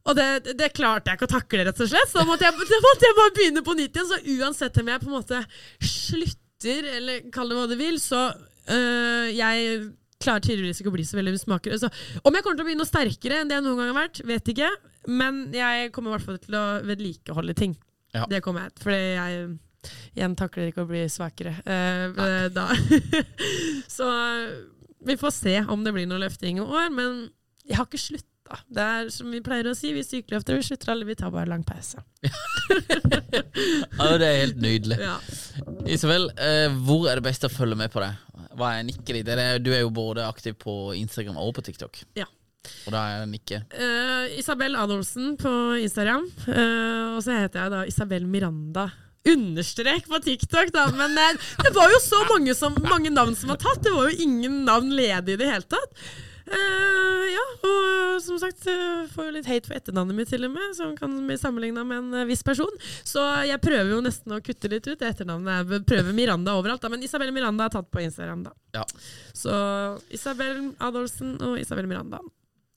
[0.10, 2.10] Og det, det klarte jeg ikke å takle, rett og slett.
[2.10, 4.10] Så da måtte jeg, da måtte jeg bare begynne på nytt igjen.
[4.10, 5.42] Så uansett om jeg på en måte
[5.86, 9.82] slutter, eller kall det hva du vil, så øh, jeg
[10.20, 11.80] klarer tydeligvis ikke å bli så veldig smakere.
[11.80, 11.90] Så
[12.24, 14.22] om jeg kommer til å bli noe sterkere enn det jeg noen gang har vært,
[14.28, 14.70] vet ikke.
[15.08, 17.78] Men jeg kommer i hvert fall til å vedlikeholde ting.
[18.16, 18.26] Ja.
[18.30, 18.76] Det kommer jeg.
[18.84, 19.44] Fordi jeg
[20.18, 22.66] igjen takler ikke å bli svakere Uh, da.
[23.98, 24.10] så
[25.08, 26.90] vi får se om det blir noe løfting i år.
[26.92, 27.30] Men
[27.64, 28.60] jeg har ikke slutta.
[28.66, 31.50] Det er som vi pleier å si, vi sykeløfter, vi slutter alle, vi tar bare
[31.52, 32.04] lang pause.
[34.00, 34.98] Ja, det er helt nydelig.
[35.02, 35.18] Ja.
[35.90, 38.16] Isabel, eh, hvor er det best å følge med på deg?
[38.58, 38.90] Hva er?
[38.90, 42.00] Er det- Du er jo både aktiv på Instagram og på TikTok.
[42.16, 42.26] Ja.
[42.86, 46.26] Og da er nikket Uh, Isabel Adolfsen på Instagram.
[46.48, 48.90] Uh, og så heter jeg da Isabel Miranda.
[49.28, 50.88] Understrek på TikTok, da.
[50.96, 53.82] Men det, det var jo så mange, som, mange navn som var tatt.
[53.84, 55.92] Det var jo ingen navn ledige i det hele tatt.
[56.50, 60.54] Eh, ja, og som sagt eh, får jo litt hate for etternavnet mitt til og
[60.56, 62.72] med, som kan bli sammenligna med en eh, viss person.
[63.08, 65.70] Så jeg prøver jo nesten å kutte litt ut etternavnet.
[65.74, 68.56] Jeg prøver Miranda overalt, da, men Isabel Miranda er tatt på Instagram, da.
[68.80, 68.88] Ja.
[69.38, 69.54] Så
[70.14, 72.22] Isabel Adolfsen og Isabel Miranda.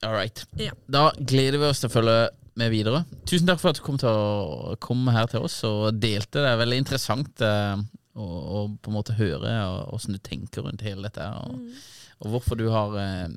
[0.02, 0.44] All right.
[0.58, 0.74] Ja.
[0.90, 2.16] Da gleder vi oss til å følge
[2.58, 3.04] med videre.
[3.28, 6.42] Tusen takk for at du kom til å komme her til oss og delte.
[6.42, 7.80] Det er veldig interessant eh,
[8.18, 9.52] å, å på en måte høre
[9.94, 11.28] åssen du tenker rundt hele dette.
[11.46, 11.84] Og, Og,
[12.22, 13.28] Og hvorfor du har eh,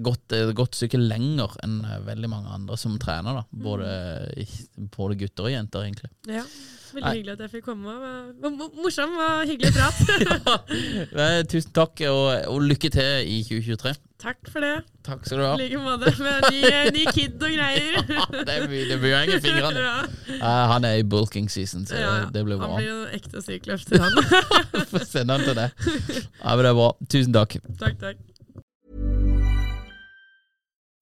[0.00, 3.42] gått et godt stykke lenger enn eh, veldig mange andre som trener.
[3.42, 3.88] da Både,
[4.40, 6.10] i- både gutter og jenter, egentlig.
[6.32, 6.44] Ja.
[6.92, 7.12] Veldig Nei.
[7.16, 7.92] hyggelig at jeg fikk komme.
[8.76, 10.00] Morsom og hyggelig prat.
[11.16, 11.42] ja.
[11.48, 13.94] Tusen takk, og, og lykke til i 2023.
[14.22, 14.74] Takk for det.
[15.02, 15.54] Takk skal du ha.
[15.56, 16.12] I like måte.
[16.22, 16.60] Med ny,
[16.94, 17.96] ny kid og greier.
[18.52, 19.82] Det blir, det blir henge fingrene.
[19.82, 19.96] Ja.
[20.42, 22.24] Uh, han er i bulking season, så Ja, ja.
[22.34, 22.66] det blir bra.
[22.72, 24.86] Han blir jo en ekte sykløfter, han.
[24.90, 25.68] Får sende han til det.
[26.40, 26.88] Ja, men det er bra.
[27.14, 27.56] Tusen takk.
[27.78, 28.16] takk, takk.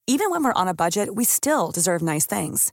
[0.06, 2.72] Even when we're on a budget, we still deserve nice things.